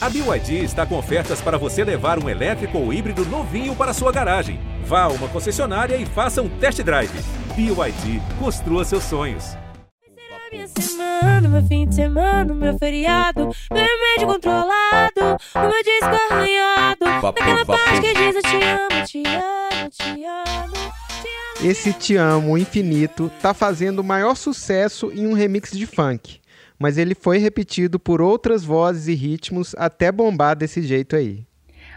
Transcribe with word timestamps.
A 0.00 0.08
BYD 0.08 0.62
está 0.62 0.86
com 0.86 0.96
ofertas 0.96 1.40
para 1.40 1.58
você 1.58 1.82
levar 1.82 2.22
um 2.22 2.28
elétrico 2.28 2.78
ou 2.78 2.92
híbrido 2.92 3.24
novinho 3.26 3.74
para 3.74 3.92
sua 3.92 4.12
garagem. 4.12 4.60
Vá 4.84 5.02
a 5.02 5.08
uma 5.08 5.26
concessionária 5.26 5.96
e 5.96 6.06
faça 6.06 6.40
um 6.40 6.48
test 6.48 6.80
drive. 6.82 7.10
BYD, 7.56 8.22
construa 8.38 8.84
seus 8.84 9.02
sonhos. 9.02 9.56
Minha 10.52 10.68
semana, 10.68 11.48
meu 11.48 11.66
fim 11.66 11.86
de 11.86 11.96
semana, 11.96 12.54
meu 12.54 12.78
feriado, 12.78 13.50
meu 13.72 13.84
remédio 13.84 14.28
controlado, 14.28 15.20
o 15.54 15.60
meu 15.60 15.82
disco 15.82 16.32
arranhado, 16.32 17.04
naquela 17.04 17.66
parte 17.66 18.00
que 18.00 18.14
diz 18.14 18.36
eu 18.36 18.42
te 18.42 18.56
amo, 18.56 19.04
te 19.04 19.22
amo, 19.26 19.90
te 19.90 20.24
amo. 20.24 20.72
te 20.72 21.64
amo. 21.64 21.70
Esse 21.70 21.92
Te 21.92 22.16
Amo 22.16 22.56
Infinito 22.56 23.30
tá 23.42 23.52
fazendo 23.52 23.98
o 23.98 24.04
maior 24.04 24.36
sucesso 24.36 25.10
em 25.12 25.26
um 25.26 25.34
remix 25.34 25.72
de 25.72 25.86
funk, 25.86 26.40
mas 26.78 26.96
ele 26.96 27.14
foi 27.14 27.38
repetido 27.38 27.98
por 27.98 28.20
outras 28.20 28.64
vozes 28.64 29.08
e 29.08 29.14
ritmos 29.14 29.74
até 29.76 30.12
bombar 30.12 30.56
desse 30.56 30.82
jeito 30.82 31.16
aí. 31.16 31.44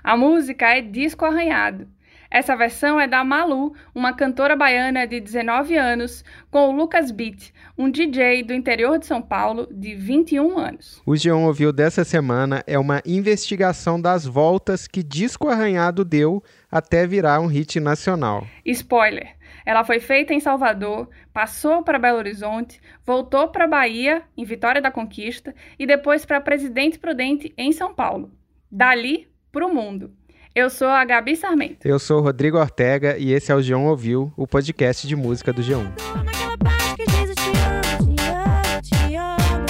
A 0.04 0.17
música 0.17 0.66
é 0.76 0.81
Disco 0.81 1.26
Arranhado. 1.26 1.88
Essa 2.31 2.55
versão 2.55 2.98
é 2.98 3.09
da 3.09 3.26
Malu, 3.26 3.76
uma 3.94 4.13
cantora 4.13 4.55
baiana 4.55 5.05
de 5.05 5.20
19 5.20 5.76
anos, 5.76 6.23
com 6.49 6.70
o 6.70 6.71
Lucas 6.71 7.12
Beat, 7.12 7.52
um 7.77 7.91
DJ 7.91 8.41
do 8.41 8.54
interior 8.54 8.98
de 8.98 9.05
São 9.05 9.21
Paulo 9.21 9.67
de 9.70 9.95
21 9.95 10.57
anos. 10.57 11.02
O 11.05 11.13
Geon 11.13 11.44
ouviu 11.44 11.73
dessa 11.73 12.05
semana 12.05 12.63
é 12.66 12.80
uma 12.80 13.02
investigação 13.05 13.99
das 13.99 14.26
voltas 14.26 14.88
que 14.88 15.04
Disco 15.04 15.49
Arranhado 15.49 16.05
deu 16.05 16.41
até 16.71 17.05
virar 17.05 17.41
um 17.41 17.48
hit 17.48 17.81
nacional. 17.81 18.48
Spoiler: 18.66 19.35
ela 19.66 19.84
foi 19.84 19.99
feita 19.99 20.34
em 20.34 20.40
Salvador, 20.40 21.09
passou 21.34 21.84
para 21.84 21.99
Belo 21.99 22.18
Horizonte, 22.18 22.79
voltou 23.05 23.49
para 23.49 23.68
Bahia, 23.68 24.23
em 24.38 24.45
Vitória 24.45 24.82
da 24.82 24.90
Conquista, 24.90 25.54
e 25.77 25.85
depois 25.85 26.26
para 26.26 26.40
Presidente 26.40 26.98
Prudente, 26.98 27.54
em 27.57 27.73
São 27.73 27.93
Paulo. 27.93 28.32
Dali 28.71 29.27
para 29.52 29.66
o 29.66 29.73
mundo. 29.73 30.16
Eu 30.54 30.70
sou 30.70 30.90
a 30.90 31.05
Gabi 31.05 31.38
Sarmento. 31.38 31.88
Eu 31.88 31.98
sou 31.98 32.20
o 32.20 32.21
Rodrigo 32.21 32.57
Ortega 32.57 33.18
e 33.18 33.32
esse 33.32 33.54
é 33.54 33.55
o 33.55 33.62
Geon 33.62 33.85
Ouviu, 33.85 34.34
o 34.35 34.46
podcast 34.46 35.08
de 35.08 35.16
música 35.16 35.54
do 35.54 35.62
G1. 35.62 35.93
Naquela 36.26 36.58
parte 36.58 36.96
que 36.98 37.05
diz 37.05 37.30
eu 37.30 37.35
te 37.35 37.52
amo, 37.55 38.02
te 38.04 38.21
amo, 38.27 38.82
te 38.82 39.16
amo, 39.16 39.62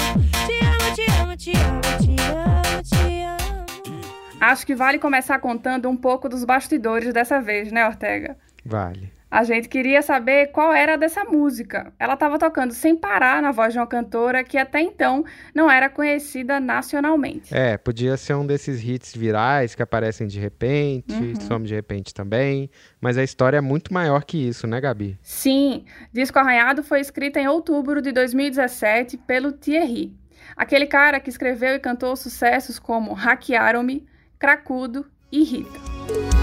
te 0.44 0.66
amo, 0.66 0.96
te 0.96 1.06
amo, 1.06 1.36
te 1.36 1.52
amo, 1.52 1.82
te 2.00 2.22
amo, 2.32 2.82
te 2.82 3.22
amo. 3.22 4.00
Acho 4.40 4.66
que 4.66 4.74
vale 4.74 4.98
começar 4.98 5.38
contando 5.38 5.88
um 5.88 5.96
pouco 5.96 6.28
dos 6.28 6.44
bastidores 6.44 7.14
dessa 7.14 7.40
vez, 7.40 7.70
né, 7.70 7.86
Ortega? 7.86 8.36
Vale. 8.64 9.21
A 9.34 9.44
gente 9.44 9.66
queria 9.66 10.02
saber 10.02 10.48
qual 10.48 10.74
era 10.74 10.98
dessa 10.98 11.24
música. 11.24 11.90
Ela 11.98 12.12
estava 12.12 12.38
tocando 12.38 12.74
sem 12.74 12.94
parar 12.94 13.40
na 13.40 13.50
voz 13.50 13.72
de 13.72 13.78
uma 13.78 13.86
cantora 13.86 14.44
que 14.44 14.58
até 14.58 14.82
então 14.82 15.24
não 15.54 15.70
era 15.70 15.88
conhecida 15.88 16.60
nacionalmente. 16.60 17.48
É, 17.50 17.78
podia 17.78 18.18
ser 18.18 18.34
um 18.34 18.44
desses 18.46 18.84
hits 18.86 19.16
virais 19.16 19.74
que 19.74 19.82
aparecem 19.82 20.26
de 20.26 20.38
repente, 20.38 21.14
Uhum. 21.14 21.40
some 21.40 21.66
de 21.66 21.74
repente 21.74 22.12
também, 22.12 22.68
mas 23.00 23.16
a 23.16 23.24
história 23.24 23.56
é 23.56 23.60
muito 23.62 23.94
maior 23.94 24.22
que 24.22 24.36
isso, 24.36 24.66
né, 24.66 24.78
Gabi? 24.78 25.18
Sim, 25.22 25.86
Disco 26.12 26.38
Arranhado 26.38 26.82
foi 26.82 27.00
escrita 27.00 27.40
em 27.40 27.48
outubro 27.48 28.02
de 28.02 28.12
2017 28.12 29.16
pelo 29.16 29.50
Thierry, 29.50 30.14
aquele 30.54 30.84
cara 30.86 31.18
que 31.18 31.30
escreveu 31.30 31.74
e 31.74 31.78
cantou 31.78 32.14
sucessos 32.16 32.78
como 32.78 33.14
Hackearam-me, 33.14 34.06
Cracudo 34.38 35.06
e 35.32 35.42
Rita. 35.42 36.41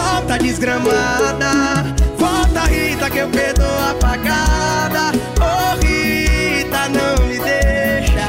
Volta 0.00 0.38
desgramada. 0.38 1.50
Volta, 2.16 2.60
Rita, 2.60 3.10
que 3.10 3.18
eu 3.18 3.28
perdoo 3.28 3.66
apagada. 3.90 5.12
Ô 5.38 5.76
Rita, 5.76 6.88
não 6.88 7.26
me 7.26 7.38
deixa. 7.38 8.26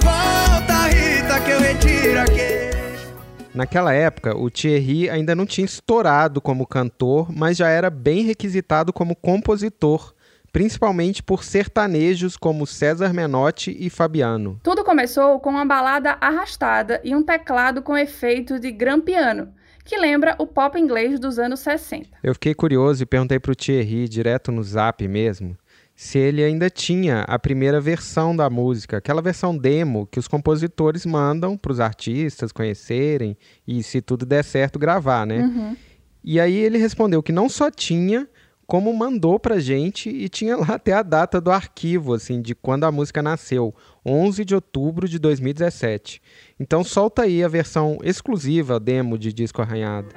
Volta, 0.00 0.86
Rita, 0.88 1.40
que 1.40 1.50
eu 1.50 1.60
retiro 1.60 2.20
a 2.20 2.24
queixa. 2.24 3.14
Naquela 3.54 3.92
época, 3.92 4.34
o 4.34 4.48
Thierry 4.48 5.10
ainda 5.10 5.34
não 5.34 5.44
tinha 5.44 5.66
estourado 5.66 6.40
como 6.40 6.66
cantor, 6.66 7.30
mas 7.30 7.58
já 7.58 7.68
era 7.68 7.90
bem 7.90 8.24
requisitado 8.24 8.90
como 8.90 9.14
compositor, 9.14 10.14
principalmente 10.50 11.22
por 11.22 11.44
sertanejos 11.44 12.36
como 12.36 12.66
César 12.66 13.12
Menotti 13.12 13.76
e 13.78 13.90
Fabiano. 13.90 14.58
Tudo 14.62 14.82
começou 14.82 15.38
com 15.38 15.50
uma 15.50 15.66
balada 15.66 16.16
arrastada 16.18 17.00
e 17.04 17.14
um 17.14 17.22
teclado 17.22 17.82
com 17.82 17.96
efeito 17.96 18.58
de 18.58 18.72
gran 18.72 19.00
piano, 19.00 19.52
que 19.84 19.96
lembra 19.96 20.34
o 20.38 20.46
pop 20.46 20.78
inglês 20.78 21.20
dos 21.20 21.38
anos 21.38 21.60
60. 21.60 22.08
Eu 22.22 22.34
fiquei 22.34 22.54
curioso 22.54 23.02
e 23.02 23.06
perguntei 23.06 23.38
pro 23.38 23.54
Thierry, 23.54 24.08
direto 24.08 24.50
no 24.50 24.62
zap 24.62 25.06
mesmo, 25.06 25.56
se 25.94 26.18
ele 26.18 26.42
ainda 26.42 26.68
tinha 26.68 27.20
a 27.22 27.38
primeira 27.38 27.80
versão 27.80 28.34
da 28.34 28.50
música, 28.50 28.96
aquela 28.96 29.22
versão 29.22 29.56
demo 29.56 30.08
que 30.10 30.18
os 30.18 30.26
compositores 30.26 31.06
mandam 31.06 31.56
para 31.56 31.70
os 31.70 31.78
artistas 31.78 32.50
conhecerem 32.50 33.36
e, 33.66 33.82
se 33.82 34.00
tudo 34.00 34.26
der 34.26 34.42
certo, 34.42 34.78
gravar, 34.78 35.24
né? 35.24 35.40
Uhum. 35.40 35.76
E 36.24 36.40
aí 36.40 36.56
ele 36.56 36.78
respondeu 36.78 37.22
que 37.22 37.30
não 37.30 37.48
só 37.48 37.70
tinha, 37.70 38.26
como 38.66 38.92
mandou 38.92 39.38
pra 39.38 39.58
gente 39.58 40.08
e 40.08 40.28
tinha 40.28 40.56
lá 40.56 40.74
até 40.74 40.92
a 40.92 41.02
data 41.02 41.40
do 41.40 41.50
arquivo, 41.50 42.14
assim, 42.14 42.40
de 42.40 42.54
quando 42.54 42.84
a 42.84 42.92
música 42.92 43.22
nasceu, 43.22 43.74
11 44.04 44.44
de 44.44 44.54
outubro 44.54 45.08
de 45.08 45.18
2017. 45.18 46.20
Então 46.58 46.84
solta 46.84 47.22
aí 47.22 47.42
a 47.42 47.48
versão 47.48 47.98
exclusiva 48.02 48.80
demo 48.80 49.18
de 49.18 49.32
Disco 49.32 49.62
Arranhado. 49.62 50.08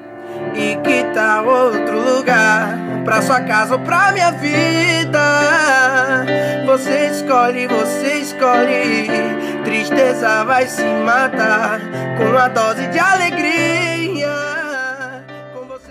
E 0.56 0.76
que 0.78 1.04
tal 1.14 1.46
outro 1.46 2.00
lugar? 2.16 3.04
Pra 3.04 3.22
sua 3.22 3.42
casa 3.42 3.76
ou 3.76 3.80
pra 3.80 4.12
minha 4.12 4.32
vida? 4.32 5.20
Você 6.66 7.08
escolhe, 7.08 7.68
você 7.68 8.14
escolhe. 8.20 9.08
Tristeza 9.64 10.44
vai 10.46 10.68
se 10.68 10.84
matar 10.84 11.80
com 12.18 12.38
a 12.38 12.48
dose 12.48 12.88
de 12.88 13.00
alegria. 13.00 13.67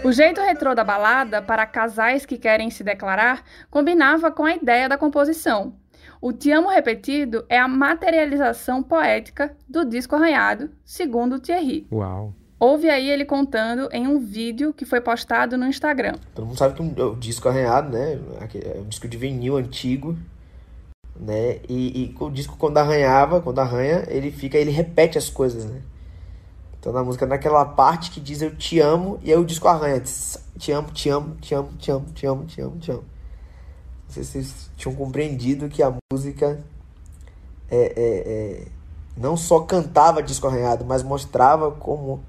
O 0.06 0.12
jeito 0.12 0.40
retrô 0.40 0.72
da 0.72 0.84
balada, 0.84 1.42
para 1.42 1.66
casais 1.66 2.24
que 2.24 2.38
querem 2.38 2.70
se 2.70 2.84
declarar, 2.84 3.42
combinava 3.68 4.30
com 4.30 4.44
a 4.44 4.54
ideia 4.54 4.88
da 4.88 4.96
composição. 4.96 5.74
O 6.22 6.32
Te 6.32 6.52
Amo 6.52 6.68
Repetido 6.68 7.44
é 7.48 7.58
a 7.58 7.66
materialização 7.66 8.84
poética 8.84 9.56
do 9.68 9.84
disco 9.84 10.14
arranhado, 10.14 10.70
segundo 10.84 11.40
Thierry. 11.40 11.88
Uau. 11.90 12.32
Ouve 12.60 12.88
aí 12.88 13.10
ele 13.10 13.24
contando 13.24 13.88
em 13.90 14.06
um 14.06 14.20
vídeo 14.20 14.72
que 14.72 14.84
foi 14.84 15.00
postado 15.00 15.58
no 15.58 15.66
Instagram. 15.66 16.14
Todo 16.36 16.46
mundo 16.46 16.56
sabe 16.56 16.74
que 16.76 16.82
um- 16.82 16.94
o 17.12 17.16
disco 17.16 17.48
arranhado, 17.48 17.90
né? 17.90 18.16
É 18.76 18.78
um 18.78 18.84
disco 18.88 19.08
de 19.08 19.16
vinil 19.16 19.56
antigo, 19.56 20.16
né? 21.18 21.58
E, 21.68 22.04
e 22.04 22.16
o 22.20 22.30
disco 22.30 22.56
quando 22.56 22.78
arranhava, 22.78 23.40
quando 23.42 23.58
arranha, 23.58 24.04
ele 24.06 24.30
fica, 24.30 24.56
ele 24.56 24.70
repete 24.70 25.18
as 25.18 25.28
coisas, 25.28 25.64
né? 25.64 25.80
Então 26.86 26.94
na 26.94 27.02
música, 27.02 27.26
naquela 27.26 27.64
parte 27.64 28.12
que 28.12 28.20
diz 28.20 28.40
eu 28.40 28.54
te 28.54 28.78
amo, 28.78 29.18
e 29.20 29.32
aí 29.32 29.36
o 29.36 29.44
disco 29.44 29.66
arranha. 29.66 30.00
Te 30.56 30.70
amo, 30.70 30.88
te 30.92 31.10
amo, 31.10 31.34
te 31.40 31.52
amo, 31.52 31.68
te 31.76 31.90
amo, 31.90 32.06
te 32.14 32.26
amo, 32.28 32.44
te 32.44 32.60
amo, 32.60 32.78
te 32.78 32.90
amo. 32.92 33.04
Não 34.04 34.14
sei 34.14 34.22
se 34.22 34.30
vocês 34.30 34.70
tinham 34.76 34.94
compreendido 34.94 35.68
que 35.68 35.82
a 35.82 35.92
música 36.12 36.60
é, 37.68 37.76
é, 37.76 37.88
é, 37.96 38.68
não 39.16 39.36
só 39.36 39.58
cantava 39.62 40.22
disco 40.22 40.46
arranhado, 40.46 40.84
mas 40.84 41.02
mostrava 41.02 41.72
como 41.72 42.22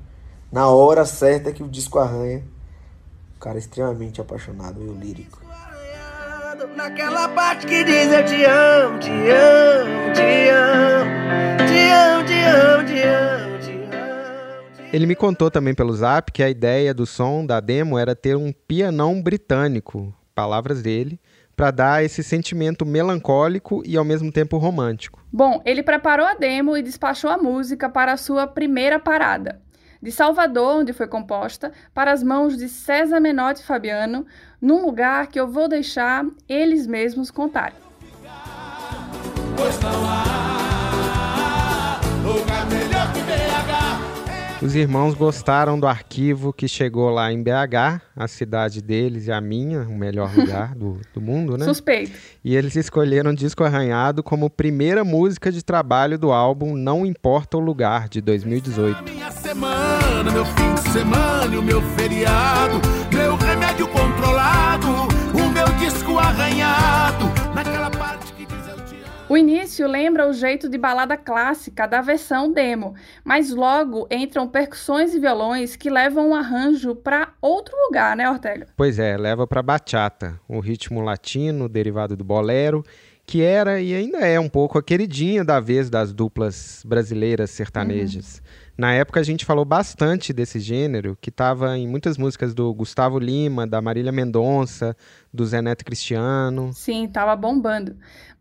na 0.52 0.68
hora 0.68 1.06
certa 1.06 1.52
que 1.52 1.62
o 1.62 1.68
disco 1.68 2.00
arranha. 2.00 2.44
O 3.36 3.40
cara 3.40 3.58
é 3.58 3.60
extremamente 3.60 4.20
apaixonado 4.20 4.82
e 4.82 4.88
lírico. 4.88 5.40
Naquela 6.76 7.30
parte 7.30 7.68
que 7.68 7.84
diz 7.84 8.12
eu 8.12 8.26
te 8.26 8.44
amo, 8.44 8.98
te 8.98 9.12
amo, 9.12 10.14
te 10.16 10.50
amo. 10.50 11.28
Te 11.68 11.92
amo, 11.92 12.26
te 12.26 12.44
amo, 12.44 12.86
te 12.86 13.04
amo, 13.04 13.47
Ele 14.98 15.06
me 15.06 15.16
contou 15.16 15.52
também 15.52 15.76
pelo 15.76 15.94
zap 15.94 16.32
que 16.32 16.42
a 16.42 16.50
ideia 16.50 16.92
do 16.92 17.06
som 17.06 17.46
da 17.46 17.60
demo 17.60 18.00
era 18.00 18.16
ter 18.16 18.36
um 18.36 18.52
pianão 18.52 19.22
britânico, 19.22 20.12
palavras 20.34 20.82
dele, 20.82 21.20
para 21.56 21.70
dar 21.70 22.04
esse 22.04 22.24
sentimento 22.24 22.84
melancólico 22.84 23.84
e 23.86 23.96
ao 23.96 24.04
mesmo 24.04 24.32
tempo 24.32 24.58
romântico. 24.58 25.24
Bom, 25.32 25.62
ele 25.64 25.84
preparou 25.84 26.26
a 26.26 26.34
demo 26.34 26.76
e 26.76 26.82
despachou 26.82 27.30
a 27.30 27.38
música 27.38 27.88
para 27.88 28.14
a 28.14 28.18
sua 28.18 28.48
primeira 28.48 28.98
parada. 28.98 29.62
De 30.02 30.12
Salvador, 30.12 30.78
onde 30.80 30.94
foi 30.94 31.06
composta, 31.06 31.72
para 31.94 32.12
as 32.12 32.24
mãos 32.24 32.58
de 32.58 32.68
César 32.68 33.20
Menotti 33.20 33.62
e 33.62 33.66
Fabiano, 33.66 34.26
num 34.60 34.84
lugar 34.84 35.28
que 35.28 35.40
eu 35.40 35.48
vou 35.48 35.68
deixar 35.68 36.26
eles 36.50 36.88
mesmos 36.88 37.30
contarem. 37.30 37.78
Os 44.60 44.76
irmãos 44.76 45.14
gostaram 45.14 45.80
do 45.80 45.86
arquivo 45.86 46.52
que 46.52 46.68
chegou 46.68 47.12
lá 47.12 47.32
em 47.32 47.44
BH, 47.44 48.02
a 48.16 48.28
cidade 48.28 48.82
deles 48.82 49.28
e 49.28 49.32
a 49.32 49.40
minha, 49.40 49.82
o 49.82 49.96
melhor 49.96 50.34
lugar 50.36 50.74
do, 50.74 51.00
do 51.14 51.22
mundo, 51.22 51.58
né? 51.58 51.66
Suspeito. 51.66 52.18
E 52.44 52.56
eles 52.56 52.76
escolheram 52.76 53.34
Disco 53.36 53.64
Arranhado 53.64 54.24
como 54.24 54.50
primeira 54.50 55.04
música 55.04 55.52
de 55.52 55.64
trabalho 55.64 56.18
do 56.18 56.32
álbum 56.32 56.76
Não 56.76 57.06
Importa 57.06 57.56
o 57.58 57.60
Lugar, 57.60 58.10
de 58.10 58.20
2018. 58.20 59.04
Minha 59.04 59.32
semana, 59.32 60.32
meu 60.32 60.46
fim 60.46 60.74
de 60.74 60.90
semana, 60.90 61.54
e 61.54 61.58
o 61.58 61.62
meu 61.62 61.82
feriado, 61.96 62.82
meu 63.14 63.36
remédio 63.36 63.88
controlado, 63.88 64.88
o 65.34 65.50
meu 65.52 65.68
disco 65.80 66.18
arranhado, 66.18 67.26
O 69.30 69.36
início 69.36 69.86
lembra 69.90 70.30
o 70.30 70.32
jeito 70.32 70.70
de 70.70 70.78
balada 70.78 71.18
clássica 71.18 71.86
da 71.86 72.00
versão 72.00 72.50
demo, 72.50 72.96
mas 73.26 73.50
logo 73.50 74.08
entram 74.10 74.48
percussões 74.48 75.14
e 75.14 75.20
violões 75.20 75.76
que 75.76 75.90
levam 75.90 76.30
o 76.30 76.34
arranjo 76.34 76.96
para 76.96 77.34
outro 77.42 77.76
lugar, 77.88 78.16
né, 78.16 78.30
Ortega? 78.30 78.68
Pois 78.78 78.98
é, 78.98 79.18
leva 79.18 79.46
para 79.46 79.62
bachata, 79.62 80.40
o 80.48 80.62
ritmo 80.62 81.02
latino 81.02 81.68
derivado 81.68 82.16
do 82.16 82.24
bolero, 82.24 82.86
que 83.26 83.44
era 83.44 83.82
e 83.82 83.94
ainda 83.94 84.20
é 84.20 84.40
um 84.40 84.48
pouco 84.48 84.78
a 84.78 84.84
queridinha 84.84 85.44
da 85.44 85.60
vez 85.60 85.90
das 85.90 86.14
duplas 86.14 86.82
brasileiras 86.88 87.52
sertanejas. 87.52 88.38
Uhum. 88.38 88.68
Na 88.78 88.94
época 88.94 89.20
a 89.20 89.24
gente 89.24 89.44
falou 89.44 89.66
bastante 89.66 90.32
desse 90.32 90.60
gênero, 90.60 91.18
que 91.20 91.30
estava 91.30 91.78
em 91.78 91.86
muitas 91.86 92.18
músicas 92.18 92.54
do 92.54 92.74
Gustavo 92.74 93.20
Lima, 93.20 93.68
da 93.68 93.82
Marília 93.82 94.12
Mendonça, 94.14 94.96
do 95.34 95.46
Zé 95.46 95.62
Neto 95.62 95.84
Cristiano. 95.84 96.72
Sim, 96.72 97.06
estava 97.06 97.36
bombando. 97.36 97.98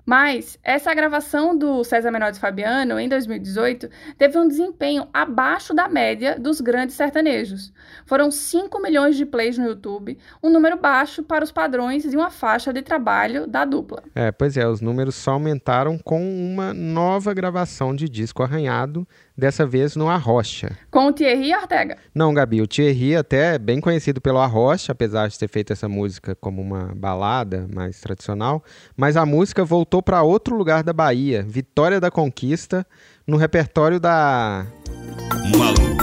Mas 0.06 0.56
essa 0.62 0.94
gravação 0.94 1.58
do 1.58 1.82
César 1.82 2.12
Menotti 2.12 2.38
Fabiano, 2.38 3.00
em 3.00 3.08
2018, 3.08 3.90
teve 4.16 4.38
um 4.38 4.46
desempenho 4.46 5.08
abaixo 5.12 5.74
da 5.74 5.88
média 5.88 6.38
dos 6.38 6.60
grandes 6.60 6.94
sertanejos. 6.94 7.72
Foram 8.06 8.30
5 8.30 8.80
milhões 8.80 9.16
de 9.16 9.26
plays 9.26 9.58
no 9.58 9.66
YouTube, 9.66 10.16
um 10.40 10.48
número 10.48 10.76
baixo 10.76 11.24
para 11.24 11.42
os 11.42 11.50
padrões 11.50 12.04
de 12.04 12.16
uma 12.16 12.30
faixa 12.30 12.72
de 12.72 12.82
trabalho 12.82 13.48
da 13.48 13.64
dupla. 13.64 14.04
É, 14.14 14.30
pois 14.30 14.56
é, 14.56 14.66
os 14.66 14.80
números 14.80 15.16
só 15.16 15.32
aumentaram 15.32 15.98
com 15.98 16.22
uma 16.22 16.72
nova 16.72 17.34
gravação 17.34 17.92
de 17.92 18.08
disco 18.08 18.44
arranhado 18.44 19.04
dessa 19.36 19.66
vez 19.66 19.94
no 19.94 20.08
Arrocha. 20.08 20.76
Com 20.90 21.08
o 21.08 21.12
Thierry 21.12 21.54
Ortega? 21.54 21.98
Não, 22.14 22.32
Gabi, 22.32 22.62
o 22.62 22.66
Thierry 22.66 23.16
até 23.16 23.54
é 23.54 23.58
bem 23.58 23.80
conhecido 23.80 24.20
pelo 24.20 24.38
Arrocha, 24.38 24.92
apesar 24.92 25.28
de 25.28 25.38
ter 25.38 25.48
feito 25.48 25.72
essa 25.72 25.88
música 25.88 26.34
como 26.34 26.62
uma 26.62 26.94
balada 26.94 27.68
mais 27.72 28.00
tradicional, 28.00 28.64
mas 28.96 29.16
a 29.16 29.26
música 29.26 29.64
voltou 29.64 29.95
para 30.02 30.22
outro 30.22 30.56
lugar 30.56 30.82
da 30.82 30.92
Bahia, 30.92 31.44
Vitória 31.46 32.00
da 32.00 32.10
Conquista, 32.10 32.86
no 33.26 33.36
repertório 33.36 33.98
da... 34.00 34.66
Malu, 35.56 35.96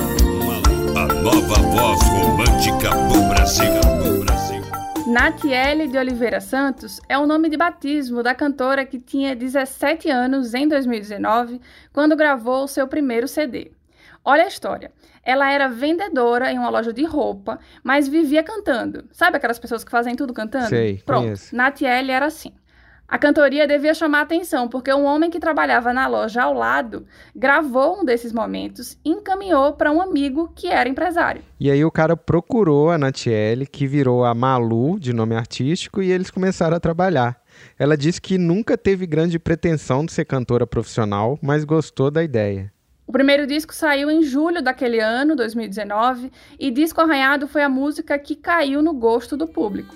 Malu 0.94 0.98
a 0.98 1.08
nova 1.08 1.56
voz 1.56 2.02
romântica 2.04 2.90
do 3.12 3.30
Brasil. 3.30 3.84
Natiele 5.08 5.88
de 5.88 5.98
Oliveira 5.98 6.40
Santos 6.40 7.02
é 7.10 7.18
o 7.18 7.28
nome 7.28 7.50
de 7.50 7.58
batismo 7.58 8.24
da 8.24 8.34
cantora 8.34 8.86
que 8.86 8.98
tinha 8.98 9.36
17 9.36 10.10
anos 10.10 10.54
em 10.54 10.68
2019, 10.68 11.60
quando 11.92 12.16
gravou 12.16 12.64
o 12.64 12.68
seu 12.68 12.88
primeiro 12.88 13.28
CD. 13.28 13.72
Olha 14.24 14.44
a 14.46 14.48
história. 14.48 14.92
Ela 15.22 15.52
era 15.52 15.68
vendedora 15.68 16.52
em 16.52 16.58
uma 16.58 16.70
loja 16.70 16.94
de 16.94 17.04
roupa, 17.04 17.60
mas 17.84 18.08
vivia 18.08 18.42
cantando. 18.44 19.06
Sabe 19.12 19.38
aquelas 19.38 19.60
pessoas 19.60 19.84
que 19.84 19.92
fazem 19.92 20.16
tudo 20.16 20.34
cantando? 20.34 20.70
Sei, 20.70 21.02
Pronto. 21.06 21.24
Conheço. 21.24 21.56
Natiele 21.56 22.12
era 22.12 22.26
assim. 22.26 22.54
A 23.08 23.18
cantoria 23.18 23.68
devia 23.68 23.94
chamar 23.94 24.22
atenção, 24.22 24.68
porque 24.68 24.92
um 24.92 25.04
homem 25.04 25.30
que 25.30 25.40
trabalhava 25.40 25.94
na 25.94 26.08
loja 26.08 26.44
ao 26.44 26.54
lado 26.54 27.06
gravou 27.36 28.02
um 28.02 28.06
desses 28.06 28.34
momentos 28.34 28.98
e 29.06 29.10
encaminhou 29.10 29.74
para 29.74 29.92
um 29.92 30.02
amigo 30.02 30.52
que 30.56 30.68
era 30.68 30.90
empresário. 30.90 31.44
E 31.60 31.70
aí 31.70 31.84
o 31.86 31.92
cara 31.92 32.18
procurou 32.18 32.90
a 32.90 32.98
Natiele, 32.98 33.68
que 33.68 33.86
virou 33.86 34.26
a 34.26 34.34
Malu, 34.34 35.00
de 35.00 35.14
nome 35.14 35.36
artístico, 35.36 36.02
e 36.02 36.12
eles 36.12 36.32
começaram 36.32 36.76
a 36.76 36.80
trabalhar. 36.80 37.40
Ela 37.78 37.96
disse 37.96 38.20
que 38.20 38.38
nunca 38.38 38.78
teve 38.78 39.06
grande 39.06 39.38
pretensão 39.38 40.06
de 40.06 40.12
ser 40.12 40.26
cantora 40.26 40.66
profissional, 40.66 41.38
mas 41.42 41.64
gostou 41.64 42.10
da 42.10 42.24
ideia. 42.24 42.72
O 43.06 43.12
primeiro 43.12 43.46
disco 43.46 43.76
saiu 43.76 44.10
em 44.10 44.24
julho 44.24 44.62
daquele 44.62 45.00
ano, 45.00 45.36
2019, 45.36 46.32
e 46.58 46.72
Disco 46.72 47.02
Arranhado 47.02 47.48
foi 47.48 47.62
a 47.62 47.70
música 47.70 48.18
que 48.18 48.36
caiu 48.36 48.82
no 48.82 48.94
gosto 48.94 49.36
do 49.36 49.46
público. 49.46 49.94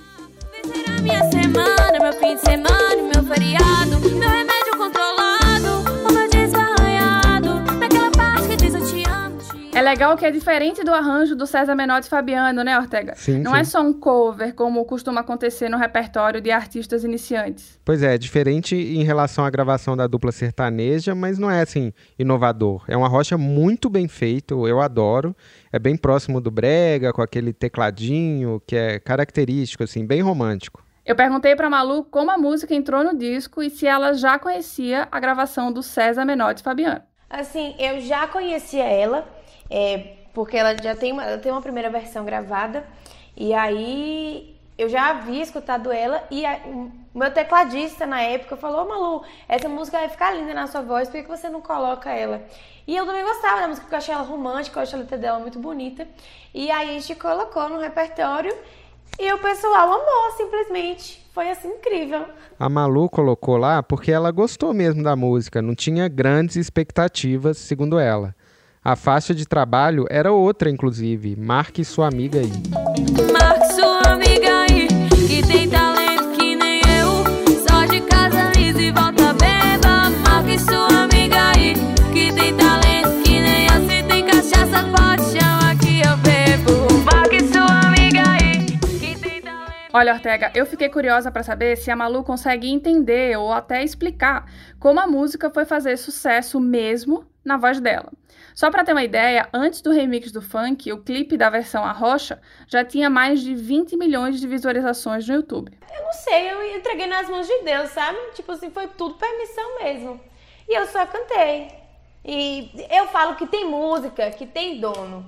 Semana, 1.98 2.12
meu 2.12 2.14
fim 2.14 2.36
de 2.36 2.42
semana, 2.42 3.12
meu 3.12 3.24
feriado, 3.24 4.00
meu 4.00 4.30
remédio 4.30 4.78
controlado, 4.78 6.08
o 6.08 6.14
meu 6.14 6.30
disco 6.30 6.60
arranhado, 6.60 7.74
naquela 7.80 8.12
parte 8.12 8.50
que 8.50 8.56
diz 8.56 8.76
eu 8.76 8.86
te 8.86 9.10
amo, 9.10 9.38
te 9.40 9.52
amo. 9.56 9.70
É 9.74 9.82
legal 9.82 10.16
que 10.16 10.24
é 10.24 10.30
diferente 10.30 10.84
do 10.84 10.94
arranjo 10.94 11.36
do 11.36 11.48
César 11.48 11.74
Menotti 11.74 12.06
e 12.06 12.10
Fabiano, 12.10 12.64
né, 12.64 12.78
Ortega? 12.78 13.16
Sim, 13.16 13.40
Não 13.40 13.54
sim. 13.54 13.58
é 13.58 13.64
só 13.64 13.82
um 13.82 13.92
cover, 13.92 14.54
como 14.54 14.86
costuma 14.86 15.22
acontecer 15.22 15.70
no 15.70 15.78
repertório 15.78 16.40
de 16.40 16.52
artistas 16.52 17.04
iniciantes. 17.04 17.80
Pois 17.84 18.04
é, 18.04 18.16
diferente 18.16 18.76
em 18.76 19.04
relação 19.04 19.44
à 19.44 19.50
gravação 19.50 19.98
da 19.98 20.06
dupla 20.06 20.32
sertaneja, 20.32 21.16
mas 21.16 21.40
não 21.40 21.50
é 21.50 21.62
assim 21.62 21.92
inovador. 22.20 22.84
É 22.88 22.96
uma 22.96 23.08
rocha 23.08 23.40
muito 23.40 23.90
bem 23.90 24.08
feito, 24.08 24.68
eu 24.68 24.80
adoro. 24.82 25.36
É 25.72 25.80
bem 25.80 25.98
próximo 25.98 26.40
do 26.40 26.52
brega, 26.52 27.12
com 27.12 27.24
aquele 27.24 27.54
tecladinho 27.54 28.62
que 28.68 28.76
é 28.76 29.00
característico, 29.00 29.84
assim, 29.84 30.06
bem 30.06 30.22
romântico. 30.22 30.86
Eu 31.08 31.16
perguntei 31.16 31.56
pra 31.56 31.70
Malu 31.70 32.04
como 32.04 32.30
a 32.30 32.38
música 32.38 32.76
entrou 32.76 33.02
no 33.02 33.18
disco 33.18 33.64
e 33.64 33.70
se 33.70 33.88
ela 33.88 34.14
já 34.14 34.38
conhecia 34.38 35.08
a 35.10 35.20
gravação 35.22 35.72
do 35.72 35.82
César 35.82 36.26
Menotti 36.26 36.62
Fabiano. 36.62 37.02
Assim, 37.30 37.74
eu 37.80 38.02
já 38.02 38.28
conhecia 38.28 38.84
ela, 38.84 39.26
é, 39.70 40.16
porque 40.34 40.58
ela 40.58 40.76
já 40.84 40.94
tem 40.98 41.14
uma, 41.14 41.24
ela 41.24 41.38
tem 41.38 41.50
uma 41.50 41.62
primeira 41.62 41.90
versão 41.90 42.26
gravada, 42.26 42.86
e 43.38 43.54
aí 43.54 44.54
eu 44.78 44.90
já 44.90 45.12
havia 45.12 45.42
escutado 45.42 45.94
ela, 45.94 46.22
e 46.30 46.46
a- 46.46 46.60
o 46.66 46.92
meu 47.16 47.32
tecladista 47.32 48.06
na 48.06 48.22
época 48.22 48.58
falou, 48.58 48.84
"Ô, 48.86 48.90
Malu, 48.90 49.24
essa 49.48 49.70
música 49.70 49.98
vai 50.00 50.10
ficar 50.10 50.34
linda 50.36 50.54
na 50.54 50.68
sua 50.68 50.82
voz, 50.82 51.08
por 51.10 51.22
que 51.22 51.28
você 51.28 51.48
não 51.50 51.62
coloca 51.62 52.12
ela? 52.12 52.44
E 52.86 52.94
eu 52.96 53.06
também 53.06 53.24
gostava 53.24 53.62
da 53.62 53.68
música, 53.70 53.86
porque 53.86 53.96
eu 53.96 54.00
achei 54.00 54.14
ela 54.14 54.24
romântica, 54.24 54.78
eu 54.80 54.84
achei 54.84 55.00
a 55.00 55.02
letra 55.02 55.18
dela 55.18 55.40
muito 55.40 55.58
bonita, 55.58 56.06
e 56.54 56.70
aí 56.70 56.90
a 56.90 57.00
gente 57.00 57.16
colocou 57.16 57.70
no 57.70 57.80
repertório, 57.80 58.54
e 59.20 59.34
o 59.34 59.38
pessoal 59.40 59.94
amou, 59.94 60.38
simplesmente. 60.38 61.26
Foi 61.34 61.50
assim 61.50 61.68
incrível. 61.68 62.26
A 62.60 62.68
Malu 62.68 63.10
colocou 63.10 63.58
lá 63.58 63.84
porque 63.84 64.12
ela 64.12 64.32
gostou 64.32 64.74
mesmo 64.74 65.04
da 65.04 65.16
música, 65.16 65.62
não 65.62 65.76
tinha 65.76 66.08
grandes 66.08 66.56
expectativas, 66.56 67.58
segundo 67.58 68.00
ela. 68.00 68.36
A 68.84 68.96
faixa 68.96 69.36
de 69.36 69.46
trabalho 69.46 70.06
era 70.10 70.32
outra, 70.32 70.70
inclusive. 70.70 71.36
Marque 71.36 71.84
sua 71.84 72.08
amiga 72.08 72.40
aí. 72.40 73.37
Olha, 89.98 90.14
Ortega, 90.14 90.52
eu 90.54 90.64
fiquei 90.64 90.90
curiosa 90.90 91.32
pra 91.32 91.42
saber 91.42 91.76
se 91.76 91.90
a 91.90 91.96
Malu 91.96 92.24
consegue 92.24 92.70
entender 92.70 93.36
ou 93.36 93.52
até 93.52 93.84
explicar 93.84 94.46
como 94.80 95.00
a 95.00 95.08
música 95.08 95.50
foi 95.50 95.66
fazer 95.66 95.98
sucesso 95.98 96.60
mesmo 96.60 97.26
na 97.44 97.58
voz 97.58 97.80
dela. 97.80 98.12
Só 98.54 98.70
pra 98.70 98.84
ter 98.84 98.92
uma 98.92 99.04
ideia, 99.04 99.50
antes 99.52 99.82
do 99.82 99.92
remix 99.92 100.32
do 100.32 100.40
funk, 100.40 100.94
o 100.94 101.02
clipe 101.02 101.36
da 101.36 101.50
versão 101.50 101.84
Arrocha 101.84 102.40
já 102.68 102.86
tinha 102.86 103.10
mais 103.10 103.42
de 103.42 103.56
20 103.56 103.98
milhões 103.98 104.40
de 104.40 104.48
visualizações 104.48 105.28
no 105.28 105.34
YouTube. 105.34 105.76
Eu 105.92 106.04
não 106.04 106.14
sei, 106.14 106.52
eu 106.52 106.78
entreguei 106.78 107.08
nas 107.08 107.28
mãos 107.28 107.48
de 107.48 107.64
Deus, 107.64 107.90
sabe? 107.90 108.20
Tipo 108.36 108.52
assim, 108.52 108.70
foi 108.70 108.86
tudo 108.90 109.16
permissão 109.16 109.80
mesmo. 109.82 110.22
E 110.70 110.78
eu 110.78 110.86
só 110.86 111.08
cantei. 111.08 111.72
E 112.24 112.70
eu 112.92 113.08
falo 113.08 113.36
que 113.36 113.48
tem 113.48 113.66
música, 113.66 114.30
que 114.30 114.46
tem 114.46 114.80
dono. 114.80 115.26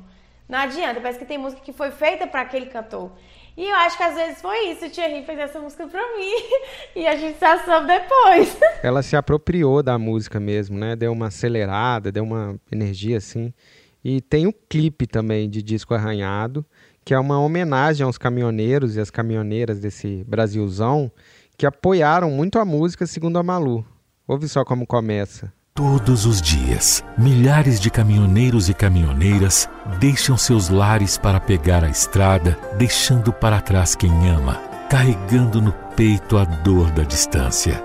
Não 0.48 0.60
adianta, 0.60 1.01
parece 1.01 1.17
que 1.17 1.25
tem 1.25 1.39
música 1.39 1.62
que 1.63 1.74
foi 1.74 1.89
feita 1.89 2.27
para 2.27 2.41
aquele 2.41 2.67
cantor. 2.67 3.12
E 3.60 3.70
eu 3.70 3.75
acho 3.75 3.98
que 3.98 4.04
às 4.04 4.16
vezes 4.16 4.42
foi 4.42 4.70
isso, 4.70 4.86
o 4.86 4.89
Thierry 4.89 5.22
fez 5.25 5.38
essa 5.38 5.60
música 5.60 5.86
pra 5.86 6.00
mim. 6.16 6.32
E 6.96 7.06
a 7.06 7.18
gente 7.18 7.38
só 7.38 7.58
soube 7.66 7.88
depois. 7.88 8.58
Ela 8.82 9.04
se 9.04 9.18
apropriou 9.18 9.84
da 9.84 10.00
música 10.00 10.39
mesmo, 10.39 10.78
né? 10.78 10.96
Deu 10.96 11.12
uma 11.12 11.28
acelerada, 11.28 12.10
deu 12.10 12.24
uma 12.24 12.58
energia 12.72 13.18
assim. 13.18 13.54
E 14.01 14.22
tem 14.22 14.48
o 14.48 14.54
clipe 14.54 15.06
também 15.06 15.50
de 15.50 15.62
Disco 15.62 15.94
Arranhado, 15.94 16.66
que 17.04 17.13
é 17.13 17.20
uma 17.20 17.38
homenagem 17.38 18.06
aos 18.06 18.18
caminhoneiros 18.18 18.96
e 18.96 19.01
às 19.01 19.12
caminhoneiras 19.12 19.82
desse 19.82 20.24
Brasilzão 20.25 21.12
que 21.58 21.66
apoiaram 21.66 22.32
muito 22.32 22.60
a 22.60 22.63
música, 22.63 23.06
segundo 23.06 23.38
a 23.38 23.44
Malu. 23.44 23.86
Ouve 24.25 24.48
só 24.48 24.63
como 24.63 24.88
começa. 24.88 25.51
Todos 25.74 26.26
os 26.26 26.42
dias, 26.42 27.04
milhares 27.18 27.80
de 27.80 27.90
caminhoneiros 27.90 28.68
e 28.68 28.74
caminhoneiras 28.74 29.70
deixam 29.98 30.38
seus 30.38 30.68
lares 30.68 31.18
para 31.18 31.40
pegar 31.40 31.84
a 31.86 31.90
estrada, 31.90 32.58
deixando 32.78 33.32
para 33.32 33.62
trás 33.62 33.96
quem 33.96 34.12
ama, 34.30 34.56
carregando 34.90 35.62
no 35.62 35.72
peito 35.96 36.38
a 36.38 36.44
dor 36.44 36.92
da 36.92 37.04
distância. 37.04 37.82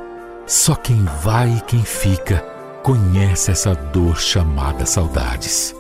Só 0.47 0.75
quem 0.75 1.05
vai 1.23 1.51
e 1.57 1.61
quem 1.61 1.85
fica 1.85 2.41
conhece 2.83 3.53
essa 3.53 3.75
dor 3.75 4.21
chamada 4.21 4.85
saudades. 4.85 5.75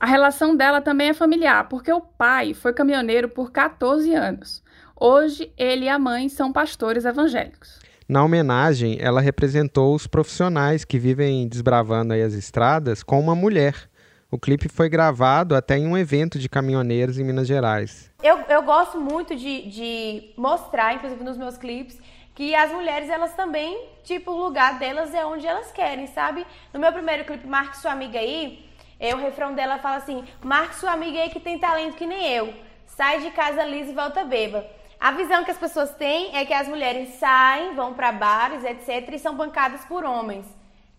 A 0.00 0.06
relação 0.06 0.56
dela 0.56 0.80
também 0.80 1.10
é 1.10 1.14
familiar, 1.14 1.68
porque 1.68 1.92
o 1.92 2.00
pai 2.00 2.54
foi 2.54 2.72
caminhoneiro 2.72 3.28
por 3.28 3.52
14 3.52 4.12
anos. 4.12 4.62
Hoje, 4.98 5.52
ele 5.56 5.84
e 5.84 5.88
a 5.88 5.98
mãe 5.98 6.28
são 6.28 6.52
pastores 6.52 7.04
evangélicos. 7.04 7.81
Na 8.08 8.24
homenagem, 8.24 8.98
ela 9.00 9.20
representou 9.20 9.94
os 9.94 10.06
profissionais 10.06 10.84
que 10.84 10.98
vivem 10.98 11.46
desbravando 11.46 12.14
as 12.14 12.34
estradas 12.34 13.02
com 13.02 13.20
uma 13.20 13.34
mulher. 13.34 13.88
O 14.30 14.38
clipe 14.38 14.68
foi 14.68 14.88
gravado 14.88 15.54
até 15.54 15.76
em 15.76 15.86
um 15.86 15.96
evento 15.96 16.38
de 16.38 16.48
caminhoneiros 16.48 17.18
em 17.18 17.24
Minas 17.24 17.46
Gerais. 17.46 18.10
Eu, 18.22 18.38
eu 18.48 18.62
gosto 18.62 18.98
muito 18.98 19.36
de, 19.36 19.68
de 19.68 20.32
mostrar, 20.36 20.94
inclusive 20.94 21.22
nos 21.22 21.36
meus 21.36 21.56
clipes, 21.58 21.98
que 22.34 22.54
as 22.54 22.72
mulheres, 22.72 23.10
elas 23.10 23.34
também, 23.34 23.88
tipo, 24.02 24.30
o 24.30 24.44
lugar 24.44 24.78
delas 24.78 25.14
é 25.14 25.24
onde 25.24 25.46
elas 25.46 25.70
querem, 25.70 26.06
sabe? 26.06 26.46
No 26.72 26.80
meu 26.80 26.92
primeiro 26.92 27.24
clipe, 27.24 27.46
Marque 27.46 27.76
Sua 27.76 27.92
Amiga 27.92 28.18
Aí, 28.18 28.64
é, 29.02 29.14
o 29.16 29.18
refrão 29.18 29.52
dela 29.52 29.78
fala 29.78 29.96
assim, 29.96 30.24
marque 30.40 30.76
sua 30.76 30.92
amiga 30.92 31.18
aí 31.18 31.28
que 31.28 31.40
tem 31.40 31.58
talento 31.58 31.96
que 31.96 32.06
nem 32.06 32.32
eu. 32.32 32.54
Sai 32.86 33.20
de 33.20 33.32
casa 33.32 33.64
lisa 33.64 33.90
e 33.90 33.94
volta 33.94 34.24
beba. 34.24 34.64
A 35.02 35.10
visão 35.10 35.42
que 35.42 35.50
as 35.50 35.58
pessoas 35.58 35.92
têm 35.96 36.30
é 36.32 36.44
que 36.44 36.54
as 36.54 36.68
mulheres 36.68 37.14
saem, 37.14 37.74
vão 37.74 37.92
para 37.92 38.12
bares, 38.12 38.62
etc, 38.62 39.12
e 39.12 39.18
são 39.18 39.34
bancadas 39.34 39.84
por 39.84 40.04
homens. 40.04 40.46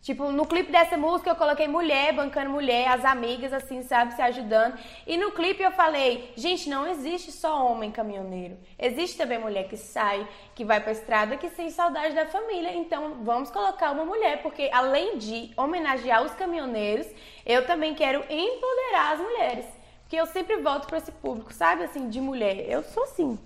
Tipo, 0.02 0.30
no 0.30 0.46
clipe 0.46 0.70
dessa 0.70 0.98
música 0.98 1.30
eu 1.30 1.38
coloquei 1.38 1.70
mulher 1.70 2.12
bancando 2.12 2.50
mulher, 2.50 2.90
as 2.90 3.06
amigas 3.06 3.54
assim, 3.54 3.82
sabe, 3.82 4.14
se 4.14 4.22
ajudando. 4.22 4.78
E 5.08 5.16
no 5.16 5.32
clipe 5.32 5.64
eu 5.64 5.72
falei, 5.72 6.34
gente, 6.36 6.68
não 6.68 6.86
existe 6.86 7.32
só 7.32 7.66
homem 7.66 7.92
caminhoneiro. 7.92 8.58
Existe 8.78 9.16
também 9.16 9.40
mulher 9.40 9.70
que 9.70 9.78
sai, 9.78 10.28
que 10.54 10.66
vai 10.66 10.82
pra 10.82 10.92
estrada, 10.92 11.38
que 11.38 11.50
tem 11.50 11.70
saudade 11.70 12.14
da 12.14 12.26
família. 12.26 12.76
Então, 12.76 13.24
vamos 13.24 13.50
colocar 13.52 13.92
uma 13.92 14.04
mulher, 14.04 14.42
porque 14.42 14.70
além 14.74 15.18
de 15.18 15.54
homenagear 15.56 16.24
os 16.26 16.34
caminhoneiros, 16.34 17.08
eu 17.46 17.66
também 17.66 17.96
quero 17.96 18.22
empoderar 18.30 19.14
as 19.14 19.20
mulheres. 19.22 19.66
Porque 20.02 20.18
eu 20.18 20.26
sempre 20.26 20.58
volto 20.58 20.88
para 20.88 20.98
esse 20.98 21.14
público, 21.14 21.54
sabe, 21.54 21.86
assim, 21.86 22.10
de 22.10 22.20
mulher. 22.20 22.70
Eu 22.70 22.84
sou 22.84 23.04
assim. 23.04 23.40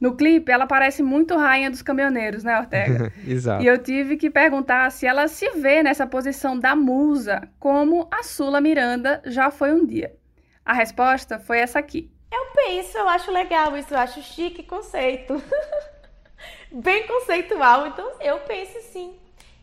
No 0.00 0.14
clipe, 0.16 0.52
ela 0.52 0.66
parece 0.66 1.02
muito 1.02 1.36
rainha 1.36 1.70
dos 1.70 1.82
caminhoneiros, 1.82 2.44
né, 2.44 2.58
Ortega? 2.58 3.12
Exato. 3.26 3.62
E 3.62 3.66
eu 3.66 3.76
tive 3.78 4.16
que 4.16 4.30
perguntar 4.30 4.90
se 4.92 5.06
ela 5.06 5.26
se 5.26 5.50
vê 5.50 5.82
nessa 5.82 6.06
posição 6.06 6.58
da 6.58 6.76
musa, 6.76 7.48
como 7.58 8.06
a 8.10 8.22
Sula 8.22 8.60
Miranda 8.60 9.20
já 9.26 9.50
foi 9.50 9.72
um 9.72 9.84
dia. 9.84 10.14
A 10.64 10.72
resposta 10.72 11.38
foi 11.40 11.58
essa 11.58 11.78
aqui. 11.78 12.10
Eu 12.30 12.46
penso, 12.54 12.96
eu 12.96 13.08
acho 13.08 13.30
legal 13.32 13.76
isso, 13.76 13.92
eu 13.92 13.98
acho 13.98 14.22
chique 14.22 14.62
conceito. 14.62 15.42
Bem 16.70 17.06
conceitual, 17.06 17.86
então 17.86 18.12
eu 18.20 18.38
penso 18.40 18.80
sim. 18.92 19.18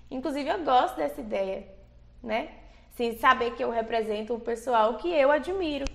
Inclusive, 0.09 0.49
eu 0.49 0.63
gosto 0.63 0.97
dessa 0.97 1.21
ideia, 1.21 1.65
né? 2.21 2.49
Sim, 2.95 3.17
saber 3.17 3.51
que 3.51 3.63
eu 3.63 3.69
represento 3.69 4.33
o 4.33 4.39
pessoal 4.39 4.97
que 4.97 5.11
eu 5.11 5.31
admiro. 5.31 5.85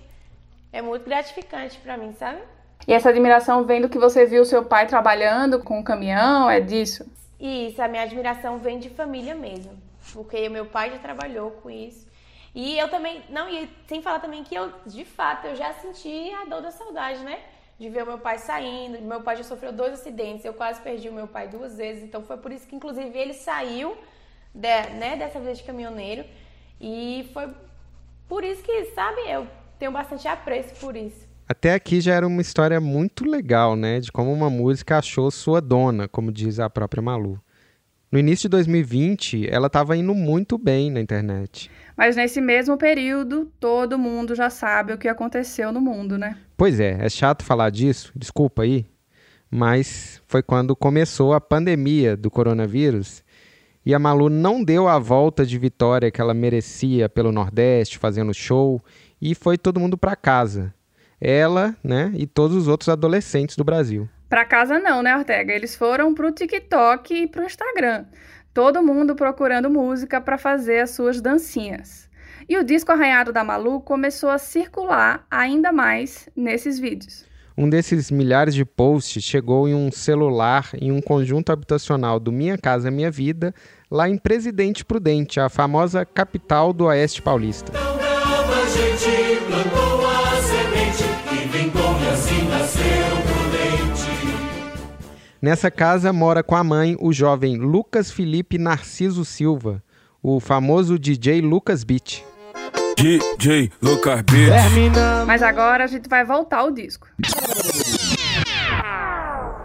É 0.71 0.81
muito 0.81 1.03
gratificante 1.03 1.77
para 1.79 1.97
mim, 1.97 2.13
sabe? 2.13 2.41
E 2.87 2.93
essa 2.93 3.09
admiração 3.09 3.63
vem 3.63 3.81
do 3.81 3.89
que 3.89 3.99
você 3.99 4.25
viu 4.25 4.43
seu 4.43 4.65
pai 4.65 4.87
trabalhando 4.87 5.59
com 5.59 5.79
o 5.79 5.83
caminhão, 5.83 6.49
é 6.49 6.59
disso? 6.59 7.05
Isso, 7.39 7.81
a 7.81 7.87
minha 7.87 8.03
admiração 8.03 8.57
vem 8.57 8.79
de 8.79 8.89
família 8.89 9.35
mesmo. 9.35 9.71
Porque 10.13 10.49
meu 10.49 10.65
pai 10.65 10.91
já 10.91 10.97
trabalhou 10.97 11.51
com 11.51 11.69
isso. 11.69 12.07
E 12.53 12.77
eu 12.77 12.89
também, 12.89 13.23
não, 13.29 13.49
e 13.49 13.69
sem 13.87 14.01
falar 14.01 14.19
também 14.19 14.43
que 14.43 14.53
eu, 14.53 14.71
de 14.85 15.05
fato, 15.05 15.47
eu 15.47 15.55
já 15.55 15.73
senti 15.73 16.31
a 16.33 16.45
dor 16.45 16.61
da 16.61 16.71
saudade, 16.71 17.19
né? 17.23 17.39
De 17.79 17.89
ver 17.89 18.03
o 18.03 18.05
meu 18.05 18.17
pai 18.17 18.37
saindo. 18.37 19.01
Meu 19.01 19.21
pai 19.21 19.37
já 19.37 19.43
sofreu 19.43 19.71
dois 19.71 19.93
acidentes, 19.93 20.43
eu 20.43 20.53
quase 20.53 20.81
perdi 20.81 21.07
o 21.07 21.13
meu 21.13 21.27
pai 21.27 21.47
duas 21.47 21.77
vezes. 21.77 22.03
Então 22.03 22.21
foi 22.23 22.37
por 22.37 22.51
isso 22.51 22.67
que, 22.67 22.75
inclusive, 22.75 23.17
ele 23.17 23.33
saiu 23.33 23.95
de, 24.53 24.81
né, 24.99 25.15
dessa 25.15 25.39
vida 25.39 25.53
de 25.53 25.63
caminhoneiro. 25.63 26.25
E 26.79 27.29
foi 27.33 27.47
por 28.27 28.43
isso 28.43 28.61
que, 28.63 28.85
sabe, 28.85 29.21
eu 29.29 29.47
tenho 29.79 29.91
bastante 29.91 30.27
apreço 30.27 30.75
por 30.75 30.95
isso. 30.95 31.30
Até 31.51 31.73
aqui 31.73 31.99
já 31.99 32.13
era 32.13 32.25
uma 32.25 32.39
história 32.39 32.79
muito 32.79 33.29
legal, 33.29 33.75
né? 33.75 33.99
De 33.99 34.09
como 34.09 34.31
uma 34.31 34.49
música 34.49 34.97
achou 34.99 35.29
sua 35.29 35.59
dona, 35.59 36.07
como 36.07 36.31
diz 36.31 36.61
a 36.61 36.69
própria 36.69 37.03
Malu. 37.03 37.41
No 38.09 38.17
início 38.17 38.43
de 38.43 38.51
2020, 38.51 39.49
ela 39.51 39.67
estava 39.67 39.97
indo 39.97 40.15
muito 40.15 40.57
bem 40.57 40.89
na 40.89 41.01
internet. 41.01 41.69
Mas 41.97 42.15
nesse 42.15 42.39
mesmo 42.39 42.77
período, 42.77 43.51
todo 43.59 43.99
mundo 43.99 44.33
já 44.33 44.49
sabe 44.49 44.93
o 44.93 44.97
que 44.97 45.09
aconteceu 45.09 45.73
no 45.73 45.81
mundo, 45.81 46.17
né? 46.17 46.37
Pois 46.55 46.79
é, 46.79 46.97
é 47.01 47.09
chato 47.09 47.43
falar 47.43 47.69
disso, 47.69 48.13
desculpa 48.15 48.61
aí, 48.61 48.85
mas 49.49 50.21
foi 50.29 50.41
quando 50.41 50.73
começou 50.73 51.33
a 51.33 51.41
pandemia 51.41 52.15
do 52.15 52.31
coronavírus 52.31 53.25
e 53.85 53.93
a 53.93 53.99
Malu 53.99 54.29
não 54.29 54.63
deu 54.63 54.87
a 54.87 54.97
volta 54.97 55.45
de 55.45 55.57
vitória 55.57 56.09
que 56.11 56.21
ela 56.21 56.33
merecia 56.33 57.09
pelo 57.09 57.29
Nordeste, 57.29 57.97
fazendo 57.97 58.33
show, 58.33 58.81
e 59.21 59.35
foi 59.35 59.57
todo 59.57 59.81
mundo 59.81 59.97
para 59.97 60.15
casa 60.15 60.73
ela, 61.21 61.75
né, 61.83 62.11
e 62.15 62.25
todos 62.25 62.57
os 62.57 62.67
outros 62.67 62.89
adolescentes 62.89 63.55
do 63.55 63.63
Brasil. 63.63 64.09
Para 64.27 64.43
casa 64.43 64.79
não, 64.79 65.03
né, 65.03 65.15
Ortega? 65.15 65.53
Eles 65.53 65.75
foram 65.75 66.13
pro 66.13 66.31
TikTok 66.31 67.13
e 67.13 67.27
pro 67.27 67.43
Instagram. 67.43 68.05
Todo 68.53 68.81
mundo 68.81 69.15
procurando 69.15 69.69
música 69.69 70.19
para 70.19 70.37
fazer 70.37 70.79
as 70.79 70.89
suas 70.89 71.21
dancinhas. 71.21 72.09
E 72.49 72.57
o 72.57 72.63
disco 72.63 72.91
arranhado 72.91 73.31
da 73.31 73.43
Malu 73.43 73.79
começou 73.81 74.29
a 74.29 74.37
circular 74.37 75.25
ainda 75.29 75.71
mais 75.71 76.27
nesses 76.35 76.79
vídeos. 76.79 77.25
Um 77.57 77.69
desses 77.69 78.09
milhares 78.09 78.55
de 78.55 78.65
posts 78.65 79.23
chegou 79.23 79.67
em 79.67 79.75
um 79.75 79.91
celular 79.91 80.69
em 80.81 80.91
um 80.91 81.01
conjunto 81.01 81.51
habitacional 81.51 82.19
do 82.19 82.31
Minha 82.31 82.57
Casa 82.57 82.89
Minha 82.89 83.11
Vida, 83.11 83.53
lá 83.89 84.09
em 84.09 84.17
Presidente 84.17 84.83
Prudente, 84.83 85.39
a 85.39 85.49
famosa 85.49 86.05
capital 86.05 86.73
do 86.73 86.85
Oeste 86.85 87.21
Paulista. 87.21 87.71
Nessa 95.41 95.71
casa 95.71 96.13
mora 96.13 96.43
com 96.43 96.55
a 96.55 96.63
mãe 96.63 96.95
o 96.99 97.11
jovem 97.11 97.57
Lucas 97.57 98.11
Felipe 98.11 98.59
Narciso 98.59 99.25
Silva, 99.25 99.83
o 100.21 100.39
famoso 100.39 100.99
DJ 100.99 101.41
Lucas 101.41 101.83
Beat. 101.83 102.23
DJ 102.95 103.71
Lucas 103.81 104.21
Beat. 104.21 104.51
Mas 105.25 105.41
agora 105.41 105.85
a 105.85 105.87
gente 105.87 106.07
vai 106.07 106.23
voltar 106.23 106.59
ao 106.59 106.69
disco. 106.69 107.07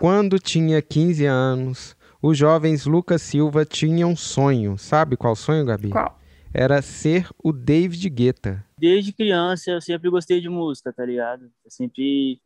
Quando 0.01 0.39
tinha 0.39 0.81
15 0.81 1.27
anos, 1.27 1.95
os 2.23 2.39
jovens 2.39 2.87
Lucas 2.87 3.21
Silva 3.21 3.67
tinham 3.67 4.13
um 4.13 4.17
sonho. 4.17 4.79
Sabe 4.79 5.15
qual 5.15 5.37
sonho, 5.37 5.67
Gabi? 5.67 5.91
Qual? 5.91 6.19
Era 6.55 6.81
ser 6.81 7.29
o 7.45 7.53
David 7.53 8.09
Guetta. 8.09 8.65
Desde 8.79 9.13
criança 9.13 9.73
eu 9.73 9.83
sempre 9.83 10.09
gostei 10.09 10.41
de 10.41 10.49
música, 10.49 10.91
tá 10.91 11.05
ligado? 11.05 11.51
Eu 11.63 11.71
sempre 11.71 12.41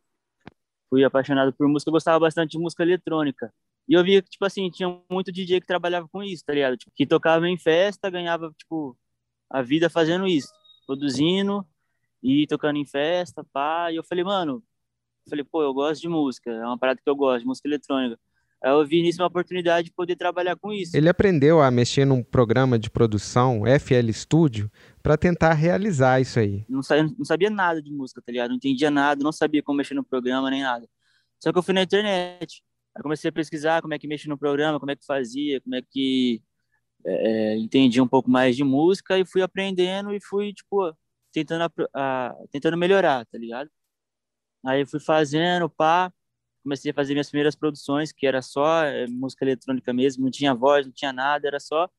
fui 0.91 1.05
apaixonado 1.05 1.53
por 1.53 1.67
música, 1.69 1.89
eu 1.89 1.93
gostava 1.93 2.19
bastante 2.19 2.51
de 2.51 2.59
música 2.59 2.83
eletrônica. 2.83 3.51
E 3.87 3.93
eu 3.93 4.03
via 4.03 4.21
que, 4.21 4.29
tipo 4.29 4.43
assim, 4.45 4.69
tinha 4.69 5.01
muito 5.09 5.31
DJ 5.31 5.61
que 5.61 5.67
trabalhava 5.67 6.07
com 6.09 6.21
isso, 6.21 6.43
tá 6.45 6.53
ligado? 6.53 6.75
Tipo, 6.77 6.91
que 6.93 7.07
tocava 7.07 7.47
em 7.47 7.57
festa, 7.57 8.09
ganhava, 8.09 8.53
tipo, 8.57 8.97
a 9.49 9.61
vida 9.61 9.89
fazendo 9.89 10.27
isso, 10.27 10.49
produzindo 10.85 11.65
e 12.21 12.45
tocando 12.47 12.77
em 12.77 12.85
festa, 12.85 13.43
pá. 13.53 13.91
E 13.91 13.95
eu 13.95 14.03
falei, 14.03 14.23
mano, 14.23 14.63
eu 15.25 15.29
falei, 15.29 15.45
pô, 15.45 15.63
eu 15.63 15.73
gosto 15.73 16.01
de 16.01 16.09
música, 16.09 16.51
é 16.51 16.65
uma 16.65 16.77
parada 16.77 16.99
que 17.01 17.09
eu 17.09 17.15
gosto, 17.15 17.47
música 17.47 17.67
eletrônica. 17.69 18.19
Eu 18.63 18.85
vi 18.85 19.01
nisso 19.01 19.21
uma 19.21 19.27
oportunidade 19.27 19.85
de 19.85 19.93
poder 19.93 20.15
trabalhar 20.15 20.55
com 20.55 20.71
isso. 20.71 20.95
Ele 20.95 21.09
aprendeu 21.09 21.61
a 21.61 21.71
mexer 21.71 22.05
num 22.05 22.21
programa 22.21 22.77
de 22.77 22.91
produção, 22.91 23.63
FL 23.65 24.11
Studio, 24.13 24.71
para 25.01 25.17
tentar 25.17 25.53
realizar 25.53 26.21
isso 26.21 26.39
aí. 26.39 26.63
Não 26.69 26.83
sabia, 26.83 27.11
não 27.17 27.25
sabia 27.25 27.49
nada 27.49 27.81
de 27.81 27.91
música, 27.91 28.21
tá 28.21 28.31
ligado? 28.31 28.49
Não 28.49 28.57
entendia 28.57 28.91
nada, 28.91 29.23
não 29.23 29.31
sabia 29.31 29.63
como 29.63 29.77
mexer 29.77 29.95
no 29.95 30.03
programa 30.03 30.51
nem 30.51 30.61
nada. 30.61 30.87
Só 31.39 31.51
que 31.51 31.57
eu 31.57 31.63
fui 31.63 31.73
na 31.73 31.81
internet, 31.81 32.61
aí 32.95 33.01
comecei 33.01 33.29
a 33.29 33.31
pesquisar 33.31 33.81
como 33.81 33.95
é 33.95 33.99
que 33.99 34.07
mexia 34.07 34.29
no 34.29 34.37
programa, 34.37 34.79
como 34.79 34.91
é 34.91 34.95
que 34.95 35.05
fazia, 35.05 35.59
como 35.61 35.75
é 35.75 35.81
que 35.81 36.43
é, 37.03 37.53
é 37.53 37.57
entendia 37.57 38.03
um 38.03 38.07
pouco 38.07 38.29
mais 38.29 38.55
de 38.55 38.63
música 38.63 39.17
e 39.17 39.25
fui 39.25 39.41
aprendendo 39.41 40.13
e 40.13 40.19
fui, 40.21 40.53
tipo, 40.53 40.95
tentando, 41.31 41.63
a, 41.63 41.71
a, 41.95 42.35
tentando 42.51 42.77
melhorar, 42.77 43.25
tá 43.25 43.39
ligado? 43.39 43.71
Aí 44.63 44.85
fui 44.85 44.99
fazendo, 44.99 45.67
pá, 45.67 46.13
comecei 46.63 46.91
a 46.91 46.93
fazer 46.93 47.13
minhas 47.13 47.29
primeiras 47.29 47.55
produções, 47.55 48.11
que 48.11 48.25
era 48.25 48.41
só 48.41 48.83
é, 48.83 49.07
música 49.07 49.43
eletrônica 49.45 49.93
mesmo, 49.93 50.23
não 50.23 50.31
tinha 50.31 50.53
voz, 50.53 50.85
não 50.85 50.93
tinha 50.93 51.11
nada, 51.11 51.47
era 51.47 51.59
só 51.59 51.89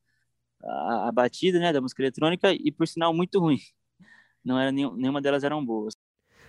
a, 0.63 1.09
a, 1.09 1.11
batida 1.11 1.59
né, 1.59 1.73
da 1.73 1.81
música 1.81 2.01
eletrônica 2.01 2.51
e, 2.51 2.71
por 2.71 2.87
sinal, 2.87 3.13
muito 3.13 3.39
ruim. 3.39 3.59
Não 4.43 4.59
era 4.59 4.73
nenhum, 4.73 4.93
nenhuma 4.97 5.21
delas 5.21 5.45
eram 5.45 5.65
boas. 5.65 5.93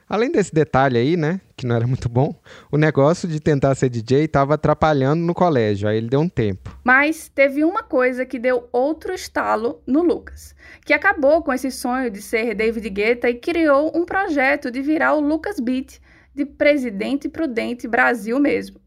Além 0.09 0.31
desse 0.31 0.53
detalhe 0.53 0.99
aí, 0.99 1.17
né, 1.17 1.41
que 1.57 1.67
não 1.67 1.75
era 1.75 1.87
muito 1.87 2.09
bom, 2.11 2.39
o 2.71 2.77
negócio 2.77 3.27
de 3.27 3.41
tentar 3.41 3.75
ser 3.75 3.89
DJ 3.89 4.25
estava 4.25 4.55
atrapalhando 4.55 5.23
no 5.23 5.33
colégio, 5.33 5.89
aí 5.89 5.97
ele 5.97 6.09
deu 6.09 6.21
um 6.21 6.29
tempo. 6.29 6.79
Mas 6.85 7.29
teve 7.29 7.65
uma 7.65 7.83
coisa 7.83 8.27
que 8.27 8.39
deu 8.39 8.69
outro 8.71 9.15
estalo 9.15 9.83
no 9.87 10.03
Lucas, 10.03 10.55
que 10.85 10.93
acabou 10.93 11.43
com 11.43 11.53
esse 11.53 11.71
sonho 11.71 12.11
de 12.11 12.21
ser 12.21 12.55
David 12.55 12.91
Guetta 12.91 13.31
e 13.31 13.35
criou 13.35 13.93
um 13.97 14.05
projeto 14.05 14.71
de 14.71 14.83
virar 14.83 15.15
o 15.15 15.21
Lucas 15.21 15.59
Beat 15.59 16.01
de 16.35 16.45
Presidente 16.45 17.29
Prudente 17.29 17.87
Brasil 17.87 18.39
mesmo. 18.41 18.81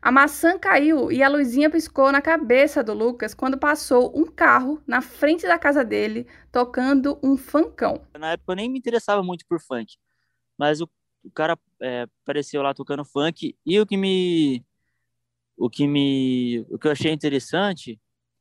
A 0.00 0.10
maçã 0.10 0.58
caiu 0.58 1.12
e 1.12 1.22
a 1.22 1.28
luzinha 1.28 1.70
piscou 1.70 2.10
na 2.10 2.20
cabeça 2.20 2.82
do 2.82 2.92
Lucas 2.92 3.34
quando 3.34 3.56
passou 3.56 4.12
um 4.18 4.24
carro 4.24 4.82
na 4.84 5.00
frente 5.00 5.46
da 5.46 5.56
casa 5.58 5.84
dele 5.84 6.26
tocando 6.50 7.18
um 7.22 7.36
funkão. 7.36 8.04
Na 8.18 8.32
época 8.32 8.52
eu 8.52 8.56
nem 8.56 8.68
me 8.68 8.78
interessava 8.78 9.22
muito 9.22 9.44
por 9.48 9.60
funk, 9.60 9.96
mas 10.58 10.80
o, 10.80 10.90
o 11.22 11.30
cara 11.30 11.56
é, 11.80 12.08
apareceu 12.24 12.62
lá 12.62 12.74
tocando 12.74 13.04
funk 13.04 13.56
e 13.64 13.80
o 13.80 13.86
que 13.86 13.96
me 13.96 14.64
o 15.56 15.70
que 15.70 15.86
me 15.86 16.66
o 16.68 16.78
que 16.78 16.88
eu 16.88 16.92
achei 16.92 17.12
interessante 17.12 18.00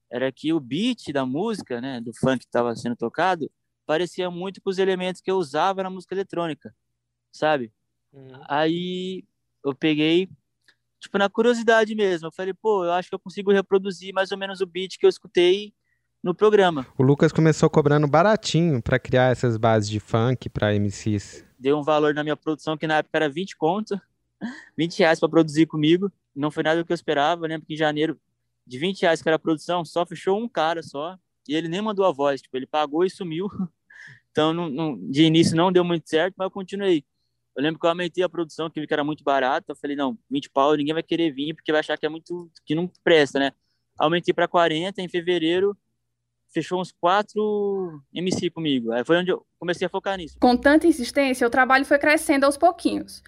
era 0.09 0.31
que 0.31 0.51
o 0.51 0.59
beat 0.59 1.13
da 1.13 1.25
música, 1.27 1.79
né, 1.79 2.01
do 2.01 2.11
funk 2.13 2.39
que 2.39 2.45
estava 2.45 2.75
sendo 2.75 2.95
tocado, 2.95 3.49
parecia 3.85 4.31
muito 4.31 4.61
com 4.61 4.69
os 4.69 4.79
elementos 4.79 5.21
que 5.21 5.29
eu 5.29 5.37
usava 5.37 5.83
na 5.83 5.89
música 5.91 6.15
eletrônica, 6.15 6.75
sabe? 7.31 7.71
Uhum. 8.13 8.41
Aí 8.47 9.23
eu 9.63 9.75
peguei 9.75 10.29
tipo, 11.01 11.17
na 11.17 11.27
curiosidade 11.27 11.93
mesmo. 11.95 12.27
Eu 12.27 12.31
falei, 12.31 12.53
pô, 12.53 12.85
eu 12.85 12.93
acho 12.93 13.09
que 13.09 13.15
eu 13.15 13.19
consigo 13.19 13.51
reproduzir 13.51 14.13
mais 14.13 14.31
ou 14.31 14.37
menos 14.37 14.61
o 14.61 14.65
beat 14.65 14.97
que 14.97 15.05
eu 15.05 15.09
escutei 15.09 15.73
no 16.23 16.35
programa. 16.35 16.85
O 16.97 17.03
Lucas 17.03 17.31
começou 17.31 17.69
cobrando 17.69 18.07
baratinho 18.07 18.81
para 18.81 18.99
criar 18.99 19.31
essas 19.31 19.57
bases 19.57 19.89
de 19.89 19.99
funk 19.99 20.47
para 20.49 20.73
MCs. 20.75 21.43
Deu 21.57 21.77
um 21.77 21.83
valor 21.83 22.13
na 22.13 22.23
minha 22.23 22.37
produção 22.37 22.77
que 22.77 22.85
na 22.85 22.97
época 22.97 23.17
era 23.17 23.29
20 23.29 23.57
conto, 23.57 23.99
20 24.77 24.99
reais 24.99 25.19
para 25.19 25.29
produzir 25.29 25.65
comigo. 25.65 26.11
Não 26.35 26.51
foi 26.51 26.63
nada 26.63 26.79
do 26.79 26.85
que 26.85 26.93
eu 26.93 26.95
esperava. 26.95 27.45
Eu 27.45 27.49
lembro 27.49 27.65
que 27.65 27.73
em 27.73 27.77
janeiro, 27.77 28.17
de 28.65 28.77
20 28.77 29.01
reais 29.01 29.21
que 29.21 29.27
era 29.27 29.35
a 29.35 29.39
produção, 29.39 29.83
só 29.83 30.05
fechou 30.05 30.39
um 30.39 30.47
cara 30.47 30.83
só. 30.83 31.17
E 31.47 31.55
ele 31.55 31.67
nem 31.67 31.81
mandou 31.81 32.05
a 32.05 32.11
voz, 32.11 32.41
tipo, 32.41 32.55
ele 32.55 32.67
pagou 32.67 33.03
e 33.03 33.09
sumiu. 33.09 33.47
Então, 34.33 34.53
não, 34.53 34.69
não, 34.69 34.97
de 35.11 35.23
início 35.23 35.57
não 35.57 35.73
deu 35.73 35.83
muito 35.83 36.09
certo, 36.09 36.35
mas 36.37 36.45
eu 36.45 36.51
continuei. 36.51 37.03
Eu 37.55 37.63
lembro 37.63 37.79
que 37.79 37.85
eu 37.85 37.89
aumentei 37.89 38.23
a 38.23 38.29
produção, 38.29 38.69
que 38.69 38.79
vi 38.79 38.87
que 38.87 38.93
era 38.93 39.03
muito 39.03 39.23
barato. 39.23 39.71
Eu 39.71 39.75
falei, 39.75 39.95
não, 39.95 40.17
20 40.29 40.49
pau, 40.49 40.75
ninguém 40.75 40.93
vai 40.93 41.03
querer 41.03 41.31
vir, 41.31 41.53
porque 41.53 41.71
vai 41.71 41.79
achar 41.79 41.97
que 41.97 42.05
é 42.05 42.09
muito, 42.09 42.49
que 42.65 42.73
não 42.73 42.89
presta, 43.03 43.39
né? 43.39 43.51
Aumentei 43.97 44.33
para 44.33 44.47
40 44.47 45.01
em 45.01 45.07
fevereiro, 45.07 45.77
fechou 46.53 46.79
uns 46.79 46.91
quatro 46.91 48.01
MC 48.13 48.49
comigo. 48.49 48.91
Aí 48.91 49.03
foi 49.03 49.17
onde 49.17 49.31
eu 49.31 49.45
comecei 49.59 49.85
a 49.85 49.89
focar 49.89 50.17
nisso. 50.17 50.37
Com 50.39 50.55
tanta 50.55 50.87
insistência, 50.87 51.45
o 51.45 51.49
trabalho 51.49 51.85
foi 51.85 51.99
crescendo 51.99 52.45
aos 52.45 52.57
pouquinhos. 52.57 53.21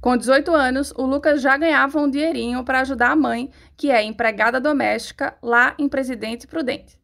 Com 0.00 0.16
18 0.16 0.54
anos, 0.54 0.92
o 0.96 1.04
Lucas 1.04 1.42
já 1.42 1.56
ganhava 1.56 2.00
um 2.00 2.08
dinheirinho 2.08 2.64
para 2.64 2.80
ajudar 2.80 3.10
a 3.10 3.16
mãe, 3.16 3.50
que 3.76 3.90
é 3.90 4.02
empregada 4.02 4.60
doméstica 4.60 5.36
lá 5.42 5.74
em 5.78 5.88
Presidente 5.88 6.46
Prudente. 6.46 6.97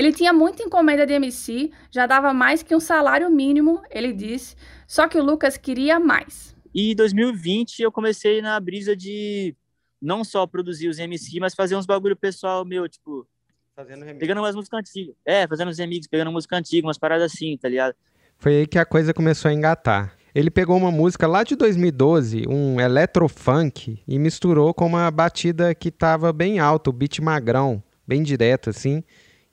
Ele 0.00 0.14
tinha 0.14 0.32
muita 0.32 0.62
encomenda 0.62 1.06
de 1.06 1.12
MC, 1.12 1.70
já 1.90 2.06
dava 2.06 2.32
mais 2.32 2.62
que 2.62 2.74
um 2.74 2.80
salário 2.80 3.28
mínimo, 3.28 3.82
ele 3.90 4.14
disse, 4.14 4.56
só 4.88 5.06
que 5.06 5.18
o 5.18 5.22
Lucas 5.22 5.58
queria 5.58 6.00
mais. 6.00 6.56
E 6.74 6.92
em 6.92 6.96
2020 6.96 7.80
eu 7.82 7.92
comecei 7.92 8.40
na 8.40 8.58
brisa 8.58 8.96
de 8.96 9.54
não 10.00 10.24
só 10.24 10.46
produzir 10.46 10.88
os 10.88 10.98
MC, 10.98 11.38
mas 11.38 11.54
fazer 11.54 11.76
uns 11.76 11.84
bagulho 11.84 12.16
pessoal 12.16 12.64
meu, 12.64 12.88
tipo, 12.88 13.28
Fazendo 13.76 14.00
remix. 14.00 14.18
pegando 14.18 14.38
umas 14.38 14.54
músicas 14.54 14.80
antigas. 14.80 15.14
É, 15.22 15.46
fazendo 15.46 15.68
os 15.68 15.76
remixes, 15.76 16.08
pegando 16.08 16.32
música 16.32 16.56
antiga, 16.56 16.86
umas 16.86 16.96
paradas 16.96 17.30
assim, 17.30 17.58
tá 17.58 17.68
ligado? 17.68 17.94
Foi 18.38 18.56
aí 18.56 18.66
que 18.66 18.78
a 18.78 18.86
coisa 18.86 19.12
começou 19.12 19.50
a 19.50 19.52
engatar. 19.52 20.16
Ele 20.34 20.50
pegou 20.50 20.78
uma 20.78 20.90
música 20.90 21.26
lá 21.26 21.44
de 21.44 21.54
2012, 21.56 22.46
um 22.48 22.80
electrofunk, 22.80 24.02
e 24.08 24.18
misturou 24.18 24.72
com 24.72 24.86
uma 24.86 25.10
batida 25.10 25.74
que 25.74 25.90
tava 25.90 26.32
bem 26.32 26.58
alta, 26.58 26.88
o 26.88 26.92
beat 26.92 27.18
magrão, 27.18 27.82
bem 28.08 28.22
direto 28.22 28.70
assim. 28.70 29.04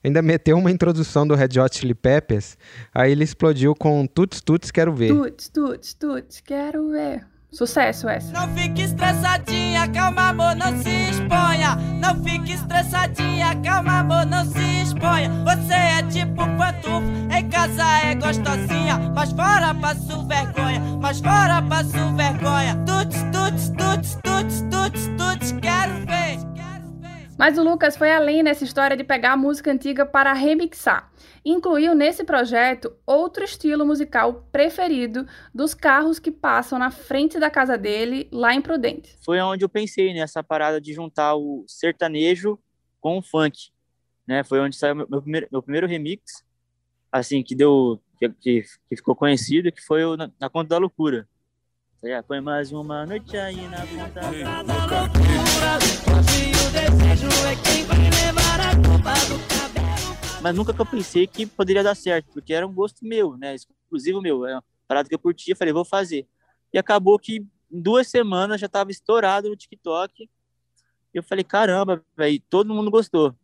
Ainda 0.08 0.22
meteu 0.22 0.56
uma 0.56 0.70
introdução 0.70 1.26
do 1.26 1.34
Red 1.34 1.60
Hot 1.60 1.76
Chili 1.76 1.92
Peppers, 1.92 2.56
aí 2.94 3.12
ele 3.12 3.24
explodiu 3.24 3.74
com 3.74 4.06
Tuts 4.06 4.40
Tuts 4.40 4.70
Quero 4.70 4.90
Ver. 4.94 5.14
Tuts, 5.14 5.50
tuts, 5.50 5.92
tuts, 5.92 6.40
quero 6.40 6.88
ver. 6.90 7.26
Sucesso 7.52 8.08
essa. 8.08 8.32
Não 8.32 8.48
fique 8.54 8.80
estressadinha, 8.80 9.86
calma 9.88 10.30
amor, 10.30 10.56
não 10.56 10.82
se 10.82 10.88
exponha. 11.10 11.76
Não 12.00 12.24
fique 12.24 12.54
estressadinha, 12.54 13.54
calma 13.62 13.98
amor, 14.00 14.24
não 14.24 14.46
se 14.46 14.82
exponha. 14.82 15.30
Você 15.44 15.74
é 15.74 16.02
tipo 16.04 16.36
pantufo, 16.56 17.06
em 17.30 17.46
casa 17.50 17.84
é 18.02 18.14
gostosinha, 18.14 19.12
mas 19.14 19.30
fora 19.32 19.74
passo 19.74 20.26
vergonha, 20.26 20.80
mas 21.02 21.20
fora 21.20 21.60
passo 21.68 22.16
vergonha. 22.16 22.82
Tuts, 22.86 23.22
tuts, 23.24 23.68
tuts, 23.76 24.18
tuts, 24.22 24.62
tuts, 24.70 25.06
tuts, 25.18 25.52
quero 25.60 26.06
ver. 26.06 26.47
Mas 27.38 27.56
o 27.56 27.62
Lucas 27.62 27.96
foi 27.96 28.10
além 28.10 28.42
nessa 28.42 28.64
história 28.64 28.96
de 28.96 29.04
pegar 29.04 29.34
a 29.34 29.36
música 29.36 29.70
antiga 29.70 30.04
para 30.04 30.32
remixar. 30.32 31.08
Incluiu 31.44 31.94
nesse 31.94 32.24
projeto 32.24 32.92
outro 33.06 33.44
estilo 33.44 33.86
musical 33.86 34.48
preferido 34.50 35.24
dos 35.54 35.72
carros 35.72 36.18
que 36.18 36.32
passam 36.32 36.80
na 36.80 36.90
frente 36.90 37.38
da 37.38 37.48
casa 37.48 37.78
dele, 37.78 38.28
lá 38.32 38.52
em 38.52 38.60
Prudente. 38.60 39.16
Foi 39.24 39.38
onde 39.38 39.64
eu 39.64 39.68
pensei 39.68 40.12
nessa 40.12 40.42
parada 40.42 40.80
de 40.80 40.92
juntar 40.92 41.36
o 41.36 41.64
sertanejo 41.68 42.58
com 43.00 43.18
o 43.18 43.22
funk. 43.22 43.70
Né? 44.26 44.42
Foi 44.42 44.58
onde 44.58 44.74
saiu 44.74 44.96
meu, 44.96 45.22
primeiro, 45.22 45.46
meu 45.52 45.62
primeiro 45.62 45.86
remix, 45.86 46.44
assim, 47.12 47.40
que 47.44 47.54
deu. 47.54 48.00
que, 48.18 48.28
que 48.30 48.64
ficou 48.96 49.14
conhecido, 49.14 49.70
que 49.70 49.80
foi 49.80 50.04
o 50.04 50.16
na, 50.16 50.28
na 50.40 50.50
Conta 50.50 50.70
da 50.70 50.78
Loucura. 50.78 51.28
Já 52.00 52.22
foi 52.22 52.40
mais 52.40 52.70
uma 52.70 53.04
noite 53.04 53.36
aí 53.36 53.56
na 53.66 53.78
conta. 53.78 54.20
Mas 60.40 60.54
nunca 60.54 60.72
que 60.72 60.80
eu 60.80 60.86
pensei 60.86 61.26
que 61.26 61.44
poderia 61.44 61.82
dar 61.82 61.96
certo, 61.96 62.30
porque 62.32 62.54
era 62.54 62.64
um 62.64 62.72
gosto 62.72 63.04
meu, 63.04 63.36
né? 63.36 63.56
Exclusivo 63.56 64.22
meu. 64.22 64.46
É 64.46 64.54
uma 64.54 64.64
parada 64.86 65.08
que 65.08 65.14
eu 65.14 65.18
curtia, 65.18 65.56
falei, 65.56 65.74
vou 65.74 65.84
fazer. 65.84 66.24
E 66.72 66.78
acabou 66.78 67.18
que 67.18 67.44
em 67.70 67.82
duas 67.82 68.06
semanas 68.06 68.60
já 68.60 68.66
estava 68.66 68.92
estourado 68.92 69.48
no 69.48 69.56
TikTok. 69.56 70.30
Eu 71.12 71.24
falei, 71.24 71.42
caramba, 71.42 72.04
velho, 72.16 72.40
todo 72.48 72.72
mundo 72.72 72.92
gostou. 72.92 73.34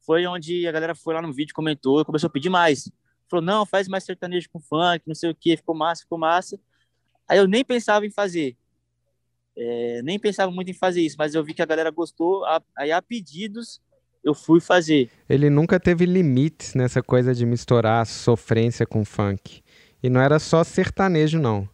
Foi 0.00 0.26
onde 0.26 0.68
a 0.68 0.72
galera 0.72 0.94
foi 0.94 1.14
lá 1.14 1.22
no 1.22 1.32
vídeo, 1.32 1.54
comentou, 1.54 2.04
começou 2.04 2.26
a 2.26 2.30
pedir 2.30 2.50
mais. 2.50 2.92
Falou, 3.26 3.42
não, 3.42 3.64
faz 3.64 3.88
mais 3.88 4.04
sertanejo 4.04 4.50
com 4.50 4.60
funk, 4.60 5.02
não 5.06 5.14
sei 5.14 5.30
o 5.30 5.34
que, 5.34 5.56
ficou 5.56 5.74
massa, 5.74 6.02
ficou 6.02 6.18
massa. 6.18 6.60
Aí 7.30 7.38
eu 7.38 7.46
nem 7.46 7.64
pensava 7.64 8.04
em 8.04 8.10
fazer. 8.10 8.56
É, 9.56 10.02
nem 10.02 10.18
pensava 10.18 10.50
muito 10.50 10.68
em 10.68 10.74
fazer 10.74 11.00
isso, 11.00 11.14
mas 11.16 11.32
eu 11.32 11.44
vi 11.44 11.54
que 11.54 11.62
a 11.62 11.66
galera 11.66 11.88
gostou, 11.90 12.42
aí 12.76 12.90
a 12.90 13.00
pedidos 13.00 13.80
eu 14.24 14.34
fui 14.34 14.58
fazer. 14.60 15.08
Ele 15.28 15.48
nunca 15.48 15.78
teve 15.78 16.04
limites 16.06 16.74
nessa 16.74 17.00
coisa 17.00 17.32
de 17.32 17.46
misturar 17.46 18.04
sofrência 18.04 18.84
com 18.84 19.04
funk. 19.04 19.62
E 20.02 20.10
não 20.10 20.20
era 20.20 20.40
só 20.40 20.64
sertanejo, 20.64 21.38
não. 21.38 21.68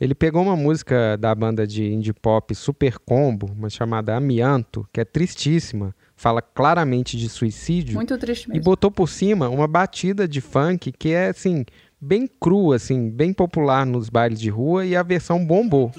Ele 0.00 0.14
pegou 0.14 0.42
uma 0.42 0.56
música 0.56 1.16
da 1.16 1.34
banda 1.34 1.66
de 1.66 1.84
indie 1.84 2.12
pop 2.12 2.54
Super 2.54 2.96
Combo, 3.00 3.50
uma 3.52 3.68
chamada 3.68 4.16
Amianto, 4.16 4.88
que 4.92 5.00
é 5.00 5.04
tristíssima, 5.04 5.92
fala 6.14 6.40
claramente 6.40 7.16
de 7.16 7.28
suicídio. 7.28 7.96
Muito 7.96 8.16
triste 8.16 8.48
mesmo. 8.48 8.62
E 8.62 8.64
botou 8.64 8.92
por 8.92 9.08
cima 9.08 9.48
uma 9.48 9.66
batida 9.66 10.28
de 10.28 10.40
funk 10.40 10.92
que 10.92 11.10
é 11.10 11.30
assim, 11.30 11.64
bem 12.00 12.26
crua, 12.26 12.76
assim, 12.76 13.10
bem 13.10 13.32
popular 13.32 13.84
nos 13.84 14.08
bailes 14.08 14.40
de 14.40 14.48
rua 14.48 14.86
e 14.86 14.96
a 14.96 15.02
versão 15.02 15.44
bombou. 15.44 15.92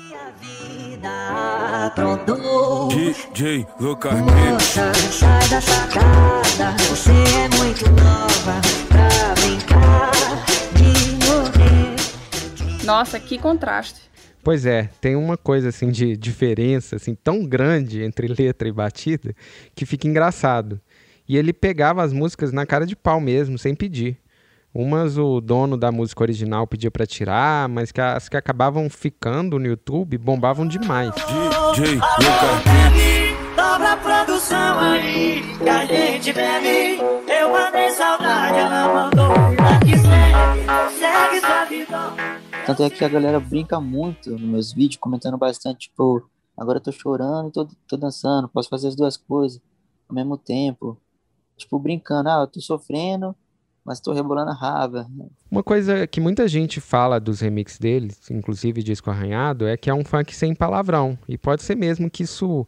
DJ 2.89 3.67
Lucas 3.79 4.19
Moça, 4.19 4.93
sai 4.93 5.49
da 5.49 5.61
sacada. 5.61 6.77
Você 6.89 7.11
é 7.11 7.49
muito 7.57 7.85
nova 7.91 8.61
pra 8.87 9.33
brincar 9.41 10.11
de 10.75 11.25
morrer. 11.25 12.85
Nossa, 12.85 13.19
que 13.19 13.37
contraste. 13.37 14.09
Pois 14.43 14.65
é, 14.65 14.89
tem 14.99 15.15
uma 15.15 15.37
coisa 15.37 15.69
assim 15.69 15.91
de 15.91 16.17
diferença 16.17 16.95
assim 16.95 17.13
tão 17.13 17.45
grande 17.45 18.01
entre 18.01 18.27
letra 18.27 18.67
e 18.67 18.71
batida 18.71 19.35
que 19.75 19.85
fica 19.85 20.07
engraçado. 20.07 20.81
E 21.29 21.37
ele 21.37 21.53
pegava 21.53 22.03
as 22.03 22.11
músicas 22.11 22.51
na 22.51 22.65
cara 22.65 22.85
de 22.85 22.95
pau 22.95 23.21
mesmo, 23.21 23.57
sem 23.57 23.75
pedir. 23.75 24.17
Umas 24.73 25.17
o 25.17 25.41
dono 25.41 25.75
da 25.75 25.91
música 25.91 26.23
original 26.23 26.65
pedia 26.65 26.89
pra 26.89 27.05
tirar, 27.05 27.67
mas 27.67 27.91
que 27.91 27.99
as 27.99 28.29
que 28.29 28.37
acabavam 28.37 28.89
ficando 28.89 29.59
no 29.59 29.65
YouTube 29.65 30.17
bombavam 30.17 30.65
demais. 30.65 31.11
DJ 31.75 31.99
Dobra 33.53 33.91
a 33.91 33.97
produção 33.97 34.79
aí, 34.79 35.41
que 35.57 35.67
a 35.67 35.85
gente 35.85 36.31
bebe. 36.31 37.01
Eu 37.27 37.51
mandei 37.51 37.89
saudade, 37.91 38.57
ela 38.57 38.93
mandou 38.93 39.49
vida 39.49 39.79
que 39.83 39.97
segue. 39.97 40.97
Segue 40.97 41.39
sua 41.41 41.65
vida. 41.65 42.65
Tanto 42.65 42.83
é 42.83 42.89
que 42.89 43.03
a 43.03 43.09
galera 43.09 43.41
brinca 43.41 43.81
muito 43.81 44.31
nos 44.31 44.41
meus 44.41 44.71
vídeos, 44.71 45.01
comentando 45.01 45.37
bastante, 45.37 45.89
tipo, 45.89 46.29
agora 46.55 46.77
eu 46.77 46.83
tô 46.83 46.93
chorando 46.93 47.49
e 47.49 47.51
tô, 47.51 47.67
tô 47.89 47.97
dançando, 47.97 48.47
posso 48.47 48.69
fazer 48.69 48.87
as 48.87 48.95
duas 48.95 49.17
coisas 49.17 49.61
ao 50.07 50.15
mesmo 50.15 50.37
tempo. 50.37 50.97
Tipo, 51.57 51.77
brincando, 51.77 52.29
ah, 52.29 52.41
eu 52.43 52.47
tô 52.47 52.61
sofrendo, 52.61 53.35
mas 53.85 53.99
tô 53.99 54.13
rebolando 54.13 54.51
a 54.51 54.53
raba. 54.53 55.07
Uma 55.49 55.63
coisa 55.63 56.05
que 56.07 56.21
muita 56.21 56.47
gente 56.47 56.79
fala 56.79 57.19
dos 57.19 57.39
remixes 57.41 57.79
deles, 57.79 58.29
inclusive 58.29 58.83
disco 58.83 59.09
arranhado, 59.09 59.67
é 59.67 59.75
que 59.75 59.89
é 59.89 59.93
um 59.93 60.05
funk 60.05 60.35
sem 60.35 60.53
palavrão. 60.53 61.17
E 61.27 61.37
pode 61.37 61.63
ser 61.63 61.75
mesmo 61.75 62.09
que 62.09 62.23
isso 62.23 62.67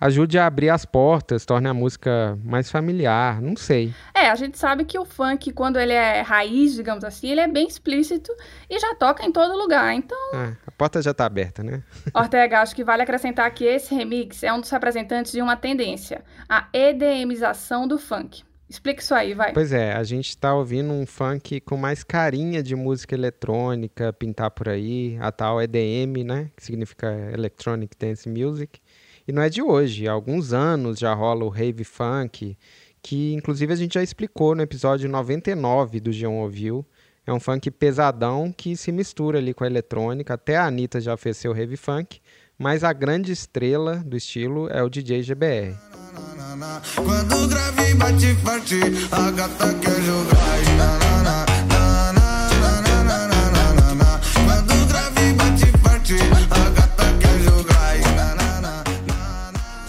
ajude 0.00 0.38
a 0.38 0.46
abrir 0.46 0.70
as 0.70 0.86
portas, 0.86 1.44
torne 1.44 1.68
a 1.68 1.74
música 1.74 2.38
mais 2.42 2.70
familiar, 2.70 3.42
não 3.42 3.54
sei. 3.54 3.92
É, 4.14 4.30
a 4.30 4.34
gente 4.34 4.56
sabe 4.56 4.84
que 4.86 4.98
o 4.98 5.04
funk, 5.04 5.52
quando 5.52 5.78
ele 5.78 5.92
é 5.92 6.22
raiz, 6.22 6.74
digamos 6.74 7.04
assim, 7.04 7.28
ele 7.28 7.40
é 7.40 7.46
bem 7.46 7.68
explícito 7.68 8.32
e 8.68 8.80
já 8.80 8.94
toca 8.94 9.26
em 9.26 9.30
todo 9.30 9.54
lugar. 9.58 9.92
Então, 9.92 10.16
Ah, 10.32 10.52
a 10.66 10.70
porta 10.70 11.02
já 11.02 11.12
tá 11.12 11.26
aberta, 11.26 11.62
né? 11.62 11.82
Ortega, 12.14 12.62
acho 12.62 12.74
que 12.74 12.82
vale 12.82 13.02
acrescentar 13.02 13.50
que 13.52 13.64
esse 13.64 13.94
remix 13.94 14.42
é 14.42 14.50
um 14.50 14.60
dos 14.60 14.70
representantes 14.70 15.32
de 15.32 15.42
uma 15.42 15.54
tendência, 15.54 16.24
a 16.48 16.66
EDMização 16.72 17.86
do 17.86 17.98
funk. 17.98 18.42
Explica 18.70 19.02
isso 19.02 19.12
aí, 19.12 19.34
vai. 19.34 19.52
Pois 19.52 19.72
é, 19.72 19.92
a 19.92 20.04
gente 20.04 20.38
tá 20.38 20.54
ouvindo 20.54 20.92
um 20.92 21.04
funk 21.04 21.60
com 21.62 21.76
mais 21.76 22.04
carinha 22.04 22.62
de 22.62 22.76
música 22.76 23.16
eletrônica, 23.16 24.12
pintar 24.12 24.52
por 24.52 24.68
aí, 24.68 25.18
a 25.20 25.32
tal 25.32 25.60
EDM, 25.60 26.22
né? 26.24 26.52
Que 26.56 26.64
significa 26.64 27.08
Electronic 27.34 27.96
Dance 27.98 28.28
Music. 28.28 28.80
E 29.26 29.32
não 29.32 29.42
é 29.42 29.50
de 29.50 29.60
hoje, 29.60 30.06
há 30.06 30.12
alguns 30.12 30.52
anos 30.52 31.00
já 31.00 31.12
rola 31.12 31.44
o 31.44 31.48
rave 31.48 31.82
funk, 31.82 32.56
que 33.02 33.34
inclusive 33.34 33.72
a 33.72 33.76
gente 33.76 33.94
já 33.94 34.04
explicou 34.04 34.54
no 34.54 34.62
episódio 34.62 35.08
99 35.08 35.98
do 35.98 36.12
G1 36.12 36.30
Ouviu. 36.30 36.86
É 37.26 37.32
um 37.32 37.40
funk 37.40 37.72
pesadão 37.72 38.52
que 38.56 38.76
se 38.76 38.92
mistura 38.92 39.38
ali 39.38 39.52
com 39.52 39.64
a 39.64 39.66
eletrônica. 39.66 40.32
Até 40.32 40.56
a 40.56 40.66
Anitta 40.66 41.00
já 41.00 41.16
fez 41.16 41.36
seu 41.36 41.52
rave 41.52 41.76
funk, 41.76 42.20
mas 42.56 42.84
a 42.84 42.92
grande 42.92 43.32
estrela 43.32 43.96
do 43.96 44.16
estilo 44.16 44.68
é 44.70 44.80
o 44.80 44.88
DJ 44.88 45.22
GBR. 45.22 45.99
Quando 46.96 47.46
grave 47.48 47.94
bate 47.94 48.34
forte, 48.42 48.80
a 49.12 49.30
gata 49.30 49.72
quer 49.74 50.00
jogar. 50.02 50.40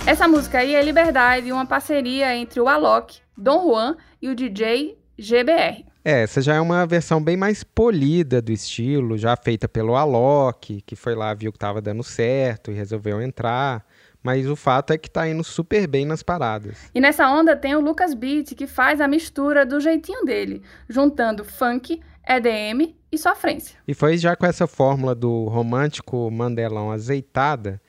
Essa 0.05 0.27
música 0.27 0.59
aí 0.59 0.75
é 0.75 0.83
Liberdade, 0.83 1.51
uma 1.51 1.65
parceria 1.65 2.35
entre 2.35 2.59
o 2.59 2.67
Alok, 2.67 3.19
Dom 3.35 3.69
Juan 3.69 3.95
e 4.21 4.29
o 4.29 4.35
DJ 4.35 4.99
GBR. 5.17 5.85
É, 6.05 6.23
essa 6.23 6.41
já 6.41 6.55
é 6.55 6.61
uma 6.61 6.85
versão 6.85 7.23
bem 7.23 7.35
mais 7.35 7.63
polida 7.63 8.39
do 8.39 8.51
estilo, 8.51 9.17
já 9.17 9.35
feita 9.35 9.67
pelo 9.67 9.95
Alok, 9.95 10.81
que 10.81 10.95
foi 10.95 11.15
lá, 11.15 11.33
viu 11.33 11.51
que 11.51 11.57
tava 11.57 11.81
dando 11.81 12.03
certo 12.03 12.69
e 12.69 12.75
resolveu 12.75 13.19
entrar. 13.19 13.83
Mas 14.23 14.47
o 14.47 14.55
fato 14.55 14.93
é 14.93 14.97
que 14.97 15.09
tá 15.09 15.27
indo 15.27 15.43
super 15.43 15.87
bem 15.87 16.05
nas 16.05 16.21
paradas. 16.21 16.89
E 16.93 17.01
nessa 17.01 17.27
onda 17.29 17.55
tem 17.55 17.75
o 17.75 17.81
Lucas 17.81 18.13
Beat, 18.13 18.53
que 18.53 18.67
faz 18.67 19.01
a 19.01 19.07
mistura 19.07 19.65
do 19.65 19.79
jeitinho 19.79 20.23
dele, 20.25 20.61
juntando 20.87 21.43
funk, 21.43 21.99
EDM 22.27 22.95
e 23.11 23.17
sofrência. 23.17 23.77
E 23.87 23.93
foi 23.93 24.17
já 24.17 24.35
com 24.35 24.45
essa 24.45 24.67
fórmula 24.67 25.15
do 25.15 25.45
romântico 25.45 26.29
Mandelão 26.29 26.91
azeitada 26.91 27.81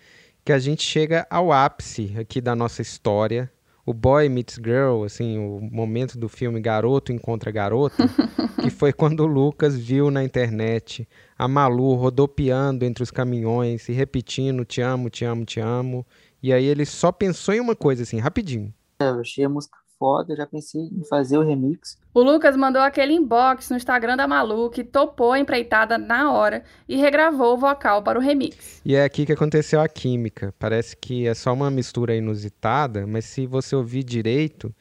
que 0.45 0.53
a 0.53 0.59
gente 0.59 0.83
chega 0.83 1.27
ao 1.31 1.53
ápice 1.53 2.15
aqui 2.19 2.41
da 2.41 2.57
nossa 2.57 2.83
história. 2.83 3.51
O 3.85 3.93
Boy 3.93 4.29
Meets 4.29 4.57
Girl, 4.57 5.05
assim, 5.05 5.39
o 5.39 5.61
momento 5.61 6.17
do 6.17 6.29
filme 6.29 6.61
Garoto 6.61 7.13
Encontra 7.13 7.51
Garota, 7.51 8.09
que 8.63 8.71
foi 8.71 8.93
quando 8.93 9.21
o 9.21 9.27
Lucas 9.27 9.77
viu 9.77 10.11
na 10.11 10.23
internet 10.23 11.09
a 11.43 11.49
Malu 11.49 11.95
rodopiando 11.95 12.85
entre 12.85 13.03
os 13.03 13.11
caminhões 13.11 13.89
e 13.89 13.93
repetindo 13.93 14.65
te 14.65 14.81
amo, 14.81 15.11
te 15.11 15.25
amo, 15.25 15.45
te 15.45 15.59
amo. 15.59 16.07
E 16.41 16.53
aí 16.53 16.65
ele 16.65 16.87
só 16.87 17.11
pensou 17.11 17.53
em 17.53 17.59
uma 17.59 17.75
coisa, 17.75 18.05
assim, 18.05 18.21
rapidinho. 18.21 18.73
É, 19.01 19.09
eu 19.09 19.19
achei 19.19 19.45
a 19.45 19.49
música 19.49 19.77
foda, 19.99 20.37
já 20.37 20.47
pensei 20.47 20.83
em 20.83 21.05
fazer 21.05 21.39
o 21.39 21.43
remix. 21.43 21.99
O 22.15 22.23
Lucas 22.23 22.57
mandou 22.57 22.81
aquele 22.81 23.15
inbox 23.15 23.71
no 23.71 23.77
Instagram 23.77 24.17
da 24.17 24.29
Malu, 24.29 24.71
que 24.71 24.85
topou 24.85 25.33
a 25.33 25.41
empreitada 25.41 25.99
na 25.99 26.33
hora 26.33 26.63
e 26.89 26.97
regravou 26.97 27.55
o 27.55 27.59
vocal 27.59 28.05
para 28.05 28.21
o 28.21 28.23
remix. 28.23 28.81
E 28.85 28.95
é 28.95 29.03
aqui 29.03 29.27
que 29.27 29.33
aconteceu 29.33 29.81
a 29.81 29.89
química. 29.89 30.55
Parece 30.61 30.97
que 30.97 31.27
é 31.27 31.35
só 31.35 31.53
uma 31.53 31.73
mistura 31.73 32.15
inusitada, 32.15 33.05
mas 33.05 33.25
se 33.25 33.49
você 33.49 33.75
ouvir 33.75 34.05
direito, 34.05 34.73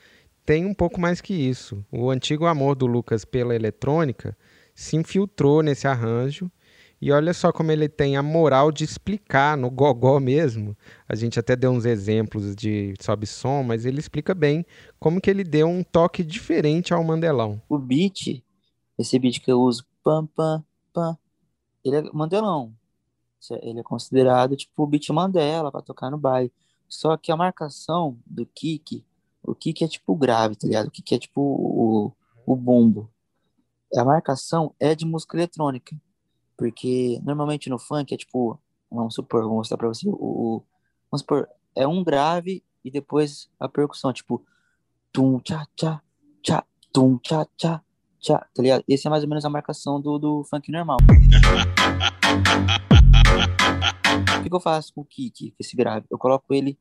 tem 0.46 0.64
um 0.68 0.76
pouco 0.76 1.02
mais 1.02 1.22
que 1.22 1.34
isso. 1.34 1.84
O 1.92 2.12
antigo 2.12 2.46
amor 2.46 2.76
do 2.76 2.86
Lucas 2.86 3.26
pela 3.26 3.56
eletrônica 3.56 4.38
se 4.82 4.96
infiltrou 4.96 5.62
nesse 5.62 5.88
arranjo. 5.88 6.52
E 7.00 7.12
olha 7.12 7.34
só 7.34 7.52
como 7.52 7.72
ele 7.72 7.90
tem 7.90 8.16
a 8.16 8.22
moral 8.22 8.72
de 8.72 8.84
explicar 8.84 9.58
no 9.58 9.72
gogó 9.72 10.20
mesmo. 10.20 10.78
A 11.10 11.16
gente 11.16 11.40
até 11.40 11.56
deu 11.56 11.72
uns 11.72 11.84
exemplos 11.84 12.56
de 12.56 12.94
sobe 13.00 13.26
som, 13.26 13.64
mas 13.64 13.86
ele 13.86 14.00
explica 14.00 14.36
bem 14.36 14.66
como 15.00 15.20
que 15.20 15.30
ele 15.30 15.44
deu 15.44 15.68
um 15.68 15.84
toque 15.84 16.24
diferente 16.24 16.94
ao 16.94 17.04
Mandelão. 17.04 17.60
O 17.68 17.78
beat, 17.78 18.44
esse 19.00 19.18
beat 19.18 19.40
que 19.40 19.52
eu 19.52 19.60
uso, 19.62 19.84
pam, 20.04 20.28
pam, 20.28 20.64
pam, 20.94 21.18
ele 21.84 21.96
é 21.98 22.04
Mandelão. 22.14 22.72
Ele 23.64 23.80
é 23.80 23.84
considerado 23.84 24.56
tipo 24.56 24.84
o 24.84 24.88
beat 24.88 25.10
Mandela 25.10 25.72
para 25.72 25.82
tocar 25.82 26.12
no 26.12 26.18
baile. 26.20 26.52
Só 26.88 27.18
que 27.18 27.32
a 27.32 27.38
marcação 27.38 28.18
do 28.28 28.46
kick, 28.46 29.04
o 29.44 29.56
kick 29.56 29.84
é 29.84 29.88
tipo 29.88 30.16
grave, 30.16 30.56
tá 30.56 30.68
ligado? 30.68 30.88
O 30.88 30.92
kick 30.92 31.16
é 31.16 31.20
tipo 31.20 31.42
o, 31.42 32.12
o 32.46 32.56
bumbo. 32.56 33.10
A 33.96 34.06
marcação 34.06 34.74
é 34.80 34.96
de 34.96 35.06
música 35.06 35.36
eletrônica. 35.36 35.96
Porque 36.58 37.20
normalmente 37.24 37.70
no 37.70 37.78
funk 37.80 38.14
é 38.14 38.18
tipo, 38.18 38.60
vamos 38.90 39.16
supor, 39.16 39.44
vou 39.44 39.56
mostrar 39.56 39.78
pra 39.78 39.88
você, 39.88 40.08
o, 40.08 40.14
o 40.14 40.64
vamos 41.10 41.22
supor, 41.22 41.48
é 41.76 41.88
um 41.88 42.04
grave 42.04 42.64
e 42.84 42.92
depois 42.92 43.50
a 43.60 43.68
percussão, 43.68 44.14
tipo, 44.14 44.46
tum, 45.12 45.40
tchá, 45.40 45.66
tchá, 45.76 46.02
tchá, 46.42 46.64
tum, 46.94 47.18
tchá, 47.18 47.46
tchá, 47.58 47.82
tchá, 48.20 48.48
tá 48.54 48.62
ligado? 48.62 48.84
Esse 48.88 49.08
é 49.08 49.10
mais 49.10 49.24
ou 49.24 49.30
menos 49.30 49.44
a 49.44 49.50
marcação 49.50 50.00
do, 50.00 50.18
do 50.18 50.44
funk 50.44 50.72
normal. 50.72 50.98
O 54.12 54.44
que, 54.44 54.50
que 54.50 54.56
eu 54.56 54.60
faço 54.60 54.94
com 54.94 55.02
o 55.02 55.06
kick, 55.06 55.52
com 55.52 55.58
esse 55.60 55.76
grave? 55.76 56.06
Eu 56.10 56.18
coloco 56.18 56.54
ele 56.54 56.78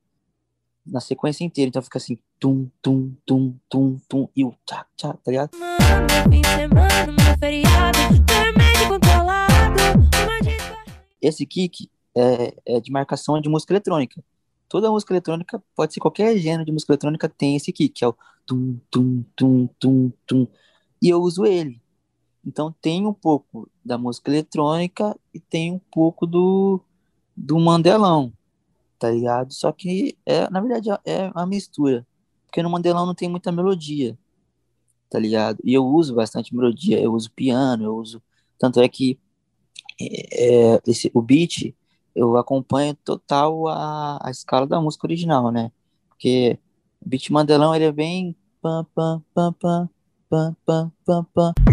na 0.90 1.00
sequência 1.00 1.44
inteira, 1.44 1.68
então 1.68 1.81
fica 1.81 1.98
assim, 1.98 2.18
tum, 2.38 2.68
tum, 2.83 3.14
tum, 3.24 3.55
tum, 3.68 3.96
tum, 4.09 4.29
e 4.35 4.44
o 4.44 4.53
tchá, 4.66 4.85
tchá, 4.96 5.12
tá 5.12 5.31
ligado? 5.31 5.50
Esse 11.22 11.46
kick 11.46 11.88
é, 12.16 12.55
é 12.66 12.81
de 12.81 12.90
marcação 12.90 13.40
de 13.40 13.48
música 13.48 13.72
eletrônica. 13.72 14.22
Toda 14.68 14.90
música 14.90 15.12
eletrônica, 15.12 15.62
pode 15.76 15.94
ser 15.94 16.00
qualquer 16.00 16.37
gênero 16.37 16.64
de 16.64 16.72
música 16.72 16.92
eletrônica, 16.92 17.29
tem 17.29 17.55
esse 17.55 17.72
kick, 17.72 17.94
que 17.94 18.05
é 18.05 18.09
o 18.09 18.16
tum, 18.44 18.81
tum, 18.90 19.24
tum, 19.37 19.68
tum, 19.79 20.12
tum. 20.26 20.46
E 21.00 21.09
eu 21.09 21.20
uso 21.20 21.46
ele. 21.46 21.81
Então 22.44 22.74
tem 22.81 23.07
um 23.07 23.12
pouco 23.12 23.68
da 23.85 23.96
música 23.96 24.31
eletrônica 24.31 25.16
e 25.33 25.38
tem 25.38 25.72
um 25.72 25.81
pouco 25.90 26.26
do, 26.26 26.81
do 27.37 27.61
Mandelão, 27.61 28.33
tá 29.01 29.11
ligado? 29.11 29.53
Só 29.53 29.73
que, 29.73 30.17
é, 30.27 30.49
na 30.51 30.61
verdade, 30.61 30.91
é, 30.91 31.01
é 31.07 31.31
uma 31.31 31.47
mistura. 31.47 32.07
Porque 32.47 32.63
no 32.63 32.71
Mandelão 32.71 33.07
não 33.07 33.15
tem 33.15 33.29
muita 33.29 33.51
melodia, 33.51 34.17
tá 35.09 35.19
ligado? 35.19 35.59
E 35.65 35.73
eu 35.73 35.85
uso 35.85 36.15
bastante 36.15 36.55
melodia, 36.55 37.01
eu 37.01 37.13
uso 37.15 37.33
piano, 37.33 37.85
eu 37.85 37.97
uso. 37.97 38.23
Tanto 38.59 38.79
é 38.81 38.89
que 38.89 39.19
é, 39.99 40.75
é, 40.75 40.81
esse, 40.87 41.11
o 41.15 41.23
beat 41.23 41.75
eu 42.15 42.37
acompanho 42.37 42.95
total 42.95 43.69
a, 43.69 44.19
a 44.23 44.31
escala 44.31 44.67
da 44.67 44.81
música 44.81 45.07
original, 45.07 45.51
né? 45.51 45.73
Porque 46.09 46.59
o 47.01 47.09
beat 47.09 47.31
Mandelão 47.31 47.75
ele 47.75 47.85
é 47.85 47.93
bem. 47.93 48.37
Pam, 48.61 48.85
pam, 48.95 49.23
pam, 49.33 49.53
pam, 49.55 49.89
pam, 50.29 50.57
pam, 50.67 50.93
pam, 51.07 51.25
pam. 51.33 51.70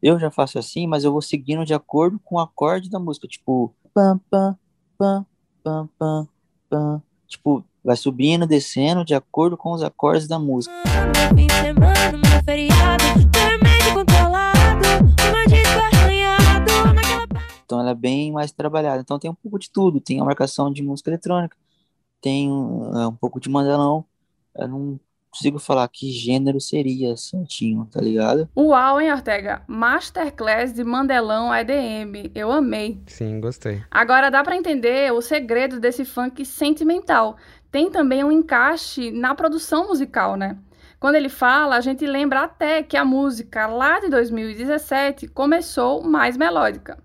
Eu 0.00 0.18
já 0.18 0.30
faço 0.30 0.58
assim, 0.58 0.86
mas 0.86 1.02
eu 1.02 1.10
vou 1.10 1.20
seguindo 1.20 1.64
de 1.64 1.74
acordo 1.74 2.20
com 2.24 2.36
o 2.36 2.38
acorde 2.38 2.88
da 2.88 3.00
música, 3.00 3.26
tipo 3.26 3.74
pam 3.92 4.20
pam 4.30 4.56
pam 4.96 5.26
pam 5.64 5.88
pam 5.98 6.28
pam, 6.70 7.02
tipo 7.26 7.64
vai 7.82 7.96
subindo, 7.96 8.46
descendo 8.46 9.04
de 9.04 9.14
acordo 9.14 9.56
com 9.56 9.72
os 9.72 9.82
acordes 9.82 10.28
da 10.28 10.38
música. 10.38 10.72
Então 17.64 17.80
ela 17.80 17.90
é 17.90 17.94
bem 17.94 18.30
mais 18.32 18.52
trabalhada. 18.52 19.00
Então 19.00 19.18
tem 19.18 19.30
um 19.30 19.34
pouco 19.34 19.58
de 19.58 19.70
tudo. 19.70 20.00
Tem 20.00 20.20
a 20.20 20.24
marcação 20.24 20.72
de 20.72 20.82
música 20.82 21.10
eletrônica, 21.10 21.56
tem 22.20 22.48
é, 22.48 23.06
um 23.06 23.14
pouco 23.14 23.40
de 23.40 23.48
mandelão. 23.48 24.04
Eu 24.54 24.68
não 24.68 25.00
consigo 25.30 25.58
falar 25.58 25.88
que 25.88 26.10
gênero 26.10 26.60
seria 26.60 27.16
certinho, 27.16 27.86
tá 27.90 28.00
ligado? 28.00 28.48
Uau, 28.56 29.00
hein, 29.00 29.12
Ortega? 29.12 29.62
Masterclass 29.66 30.72
de 30.72 30.84
Mandelão 30.84 31.54
EDM. 31.54 32.30
Eu 32.34 32.50
amei. 32.50 33.00
Sim, 33.06 33.40
gostei. 33.40 33.82
Agora 33.90 34.30
dá 34.30 34.42
pra 34.42 34.56
entender 34.56 35.12
o 35.12 35.20
segredo 35.20 35.78
desse 35.78 36.04
funk 36.04 36.44
sentimental. 36.44 37.36
Tem 37.70 37.90
também 37.90 38.24
um 38.24 38.32
encaixe 38.32 39.10
na 39.10 39.34
produção 39.34 39.88
musical, 39.88 40.36
né? 40.36 40.56
Quando 40.98 41.14
ele 41.14 41.28
fala, 41.28 41.76
a 41.76 41.80
gente 41.80 42.04
lembra 42.04 42.42
até 42.42 42.82
que 42.82 42.96
a 42.96 43.04
música 43.04 43.66
lá 43.68 44.00
de 44.00 44.08
2017 44.08 45.28
começou 45.28 46.02
mais 46.02 46.36
melódica. 46.36 46.98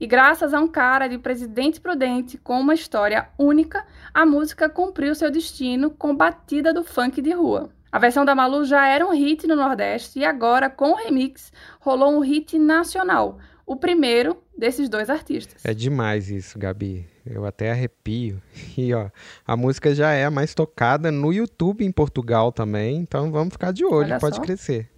E 0.00 0.06
graças 0.06 0.54
a 0.54 0.60
um 0.60 0.68
cara 0.68 1.08
de 1.08 1.18
Presidente 1.18 1.80
Prudente 1.80 2.38
com 2.38 2.60
uma 2.60 2.74
história 2.74 3.28
única, 3.36 3.84
a 4.14 4.24
música 4.24 4.68
cumpriu 4.68 5.12
seu 5.14 5.28
destino 5.30 5.90
com 5.90 6.14
batida 6.14 6.72
do 6.72 6.84
funk 6.84 7.20
de 7.20 7.32
rua. 7.32 7.70
A 7.90 7.98
versão 7.98 8.24
da 8.24 8.34
Malu 8.34 8.64
já 8.64 8.86
era 8.86 9.04
um 9.04 9.12
hit 9.12 9.46
no 9.46 9.56
Nordeste 9.56 10.20
e 10.20 10.24
agora, 10.24 10.70
com 10.70 10.92
o 10.92 10.94
remix, 10.94 11.52
rolou 11.80 12.12
um 12.12 12.20
hit 12.20 12.58
nacional, 12.58 13.38
o 13.66 13.74
primeiro 13.74 14.36
desses 14.56 14.88
dois 14.88 15.10
artistas. 15.10 15.64
É 15.64 15.74
demais 15.74 16.30
isso, 16.30 16.58
Gabi. 16.58 17.06
Eu 17.26 17.44
até 17.44 17.70
arrepio. 17.70 18.40
E 18.76 18.94
ó, 18.94 19.08
a 19.44 19.56
música 19.56 19.92
já 19.92 20.12
é 20.12 20.24
a 20.24 20.30
mais 20.30 20.54
tocada 20.54 21.10
no 21.10 21.32
YouTube 21.32 21.84
em 21.84 21.90
Portugal 21.90 22.52
também, 22.52 22.98
então 22.98 23.32
vamos 23.32 23.54
ficar 23.54 23.72
de 23.72 23.84
olho, 23.84 24.10
Olha 24.10 24.20
pode 24.20 24.36
só. 24.36 24.42
crescer. 24.42 24.88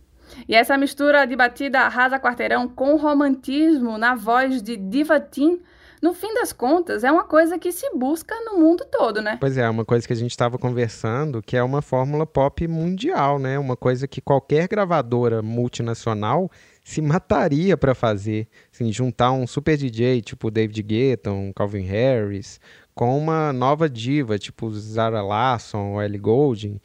E 0.49 0.55
essa 0.55 0.77
mistura 0.77 1.27
de 1.27 1.37
batida 1.37 1.81
arrasa 1.81 2.19
quarteirão 2.19 2.69
com 2.69 2.97
romantismo 2.97 3.99
na 3.99 4.15
voz 4.15 4.63
de 4.63 4.77
Diva 4.77 5.21
Tim, 5.21 5.61
no 6.03 6.15
fim 6.15 6.33
das 6.33 6.51
contas, 6.51 7.05
é 7.05 7.13
uma 7.13 7.25
coisa 7.25 7.59
que 7.59 7.71
se 7.71 7.91
busca 7.95 8.35
no 8.47 8.59
mundo 8.59 8.87
todo, 8.91 9.21
né? 9.21 9.37
Pois 9.39 9.59
é, 9.59 9.69
uma 9.69 9.85
coisa 9.85 10.07
que 10.07 10.13
a 10.15 10.17
gente 10.17 10.31
estava 10.31 10.57
conversando, 10.57 11.43
que 11.43 11.59
é 11.59 11.63
uma 11.63 11.83
fórmula 11.83 12.27
pop 12.27 12.67
mundial, 12.67 13.39
né? 13.39 13.59
Uma 13.59 13.77
coisa 13.77 14.09
que 14.09 14.21
qualquer 14.21 14.67
gravadora 14.67 15.43
multinacional 15.43 16.51
se 16.83 17.03
mataria 17.03 17.77
para 17.77 17.95
fazer, 17.95 18.49
assim, 18.73 18.91
juntar 18.91 19.33
um 19.33 19.47
super 19.47 19.77
DJ 19.77 20.23
tipo 20.23 20.51
David 20.51 20.83
Guetta, 20.83 21.31
um 21.31 21.53
Calvin 21.53 21.85
Harris, 21.85 22.59
com 22.95 23.17
uma 23.19 23.53
nova 23.53 23.89
diva 23.89 24.39
tipo 24.39 24.73
Zara 24.73 25.23
Larsson 25.23 25.93
ou 25.93 26.03
Ellie 26.03 26.19
Goulding, 26.19 26.81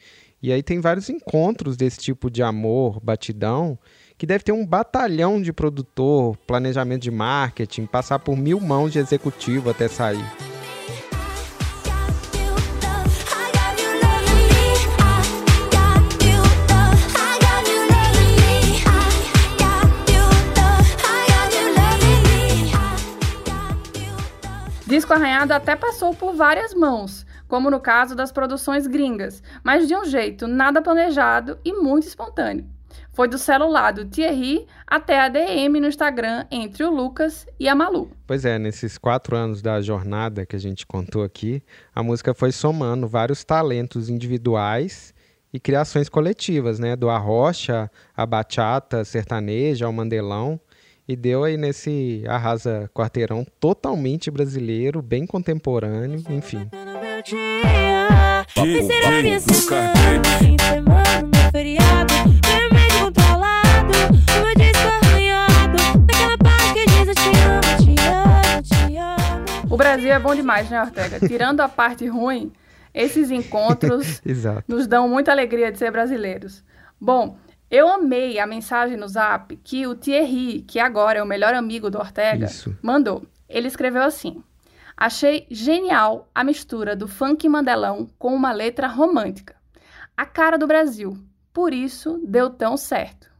E 0.46 0.52
aí 0.52 0.62
tem 0.62 0.78
vários 0.78 1.10
encontros 1.10 1.76
desse 1.76 1.98
tipo 1.98 2.30
de 2.30 2.40
amor, 2.40 3.00
batidão, 3.02 3.76
que 4.16 4.24
deve 4.24 4.44
ter 4.44 4.52
um 4.52 4.64
batalhão 4.64 5.42
de 5.42 5.52
produtor, 5.52 6.36
planejamento 6.46 7.02
de 7.02 7.10
marketing, 7.10 7.84
passar 7.84 8.20
por 8.20 8.36
mil 8.36 8.60
mãos 8.60 8.92
de 8.92 9.00
executivo 9.00 9.70
até 9.70 9.88
sair. 9.88 10.24
Disco 24.86 25.12
Arranhado 25.12 25.52
até 25.52 25.74
passou 25.74 26.14
por 26.14 26.36
várias 26.36 26.72
mãos, 26.72 27.26
como 27.48 27.70
no 27.70 27.80
caso 27.80 28.14
das 28.14 28.32
produções 28.32 28.86
gringas, 28.86 29.42
mas 29.62 29.86
de 29.86 29.94
um 29.94 30.04
jeito 30.04 30.46
nada 30.46 30.82
planejado 30.82 31.58
e 31.64 31.72
muito 31.72 32.06
espontâneo. 32.06 32.66
Foi 33.12 33.26
do 33.28 33.38
celular 33.38 33.92
do 33.92 34.04
Thierry 34.04 34.66
até 34.86 35.18
a 35.18 35.28
DM 35.28 35.80
no 35.80 35.88
Instagram 35.88 36.44
entre 36.50 36.84
o 36.84 36.90
Lucas 36.90 37.46
e 37.58 37.68
a 37.68 37.74
Malu. 37.74 38.10
Pois 38.26 38.44
é, 38.44 38.58
nesses 38.58 38.98
quatro 38.98 39.34
anos 39.34 39.62
da 39.62 39.80
jornada 39.80 40.44
que 40.44 40.54
a 40.54 40.58
gente 40.58 40.86
contou 40.86 41.24
aqui, 41.24 41.62
a 41.94 42.02
música 42.02 42.34
foi 42.34 42.52
somando 42.52 43.08
vários 43.08 43.42
talentos 43.42 44.10
individuais 44.10 45.14
e 45.52 45.58
criações 45.58 46.08
coletivas, 46.10 46.78
né? 46.78 46.94
Do 46.94 47.08
arrocha, 47.08 47.90
a 48.14 48.26
bachata, 48.26 49.04
sertaneja, 49.04 49.86
ao 49.86 49.92
mandelão. 49.92 50.60
E 51.08 51.14
deu 51.14 51.44
aí 51.44 51.56
nesse 51.56 52.24
arrasa 52.26 52.90
quarteirão 52.92 53.46
totalmente 53.60 54.30
brasileiro, 54.30 55.00
bem 55.00 55.24
contemporâneo, 55.24 56.22
enfim. 56.28 56.68
A 58.58 58.64
minha 58.64 59.38
semana, 59.38 60.24
fim 60.38 60.56
de 60.56 60.62
semana, 60.64 61.22
meu 61.22 61.50
feriado, 61.50 62.14
remédio 62.42 63.00
controlado, 63.04 63.92
o 64.08 64.44
meu 64.44 64.54
disco 64.54 64.88
arranhado, 64.88 65.76
naquela 66.00 66.38
parte 66.38 66.72
que 66.72 66.86
diz 66.86 67.08
eu 67.08 67.14
te 67.14 67.28
amo, 67.38 67.94
te 67.94 68.00
amo, 68.08 68.62
te 68.62 68.96
amo. 68.96 69.74
O 69.74 69.76
Brasil 69.76 70.10
é 70.10 70.18
bom 70.18 70.34
demais, 70.34 70.70
né, 70.70 70.80
Ortega? 70.80 71.20
Tirando 71.28 71.60
a 71.60 71.68
parte 71.68 72.06
ruim, 72.06 72.50
esses 72.94 73.30
encontros 73.30 74.22
nos 74.66 74.86
dão 74.86 75.06
muita 75.06 75.32
alegria 75.32 75.70
de 75.70 75.76
ser 75.76 75.90
brasileiros. 75.90 76.64
Bom, 76.98 77.36
eu 77.70 77.86
amei 77.88 78.38
a 78.38 78.46
mensagem 78.46 78.96
no 78.96 79.06
zap 79.06 79.54
que 79.56 79.86
o 79.86 79.94
Thierry, 79.94 80.62
que 80.66 80.80
agora 80.80 81.18
é 81.18 81.22
o 81.22 81.26
melhor 81.26 81.52
amigo 81.52 81.90
do 81.90 81.98
Ortega, 81.98 82.46
Isso. 82.46 82.74
mandou. 82.80 83.22
Ele 83.48 83.68
escreveu 83.68 84.02
assim: 84.02 84.42
Achei 84.96 85.46
genial 85.50 86.28
a 86.34 86.42
mistura 86.42 86.96
do 86.96 87.06
funk 87.06 87.46
mandelão 87.48 88.08
com 88.18 88.34
uma 88.34 88.52
letra 88.52 88.86
romântica. 88.86 89.54
A 90.16 90.24
cara 90.24 90.56
do 90.56 90.66
Brasil. 90.66 91.18
Por 91.52 91.74
isso 91.74 92.20
deu 92.26 92.48
tão 92.48 92.76
certo. 92.76 93.30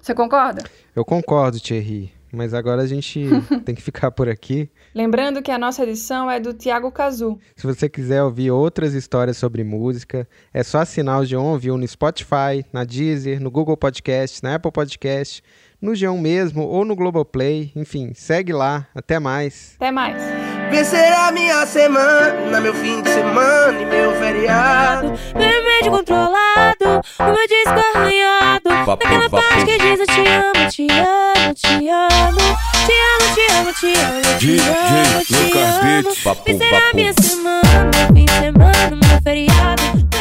Você 0.00 0.14
concorda? 0.14 0.62
Eu 0.94 1.04
concordo, 1.04 1.58
Thierry. 1.58 2.12
Mas 2.30 2.52
agora 2.52 2.82
a 2.82 2.86
gente 2.86 3.26
tem 3.64 3.74
que 3.74 3.82
ficar 3.82 4.10
por 4.10 4.28
aqui. 4.28 4.68
Lembrando 4.94 5.40
que 5.40 5.50
a 5.50 5.58
nossa 5.58 5.82
edição 5.82 6.30
é 6.30 6.38
do 6.38 6.52
Tiago 6.52 6.90
Cazu. 6.90 7.38
Se 7.56 7.66
você 7.66 7.88
quiser 7.88 8.22
ouvir 8.22 8.50
outras 8.50 8.92
histórias 8.92 9.36
sobre 9.36 9.64
música, 9.64 10.28
é 10.52 10.62
só 10.62 10.78
assinar 10.78 11.20
o 11.20 11.24
G1 11.24 11.42
Ouviu 11.42 11.76
no 11.76 11.86
Spotify, 11.86 12.64
na 12.72 12.84
Deezer, 12.84 13.40
no 13.40 13.50
Google 13.50 13.76
Podcast, 13.76 14.42
na 14.42 14.56
Apple 14.56 14.72
Podcast, 14.72 15.42
no 15.80 15.92
G1 15.92 16.20
mesmo 16.20 16.64
ou 16.64 16.84
no 16.84 16.96
Globoplay. 16.96 17.72
Enfim, 17.74 18.12
segue 18.14 18.52
lá. 18.52 18.86
Até 18.94 19.18
mais. 19.18 19.74
Até 19.76 19.90
mais. 19.90 20.43
Vencer 20.70 21.12
a 21.12 21.30
minha 21.32 21.64
semana, 21.66 22.60
meu 22.60 22.74
fim 22.74 23.00
de 23.00 23.08
semana 23.10 23.80
e 23.80 23.84
meu 23.86 24.12
feriado. 24.18 25.12
Meu 25.34 25.48
remédio 25.48 25.90
controlado, 25.92 27.00
o 27.20 27.24
meu 27.24 27.46
disco 27.48 27.96
arranhado, 27.96 28.68
naquela 28.86 29.30
parte 29.30 29.64
que 29.64 29.78
diz 29.78 30.00
eu 30.00 30.06
te 30.06 30.28
amo, 30.28 30.70
te 30.70 30.86
amo, 30.90 31.54
te 31.54 31.90
amo, 31.90 32.38
te 32.86 32.96
amo, 33.52 33.72
te 33.72 33.94
amo, 33.94 34.38
te 34.40 34.60
amo, 34.60 35.24
te 35.24 35.42
amo, 35.42 35.52
te 35.52 35.58
amo. 35.60 36.02
Beats. 36.02 36.22
Papo, 36.24 36.42
Vencer 36.44 36.74
a 36.74 36.80
papo. 36.80 36.96
minha 36.96 37.12
semana, 37.20 37.90
meu 37.94 38.06
fim 38.16 38.24
de 38.24 38.32
semana, 38.32 38.90
meu 38.90 39.22
feriado. 39.22 40.13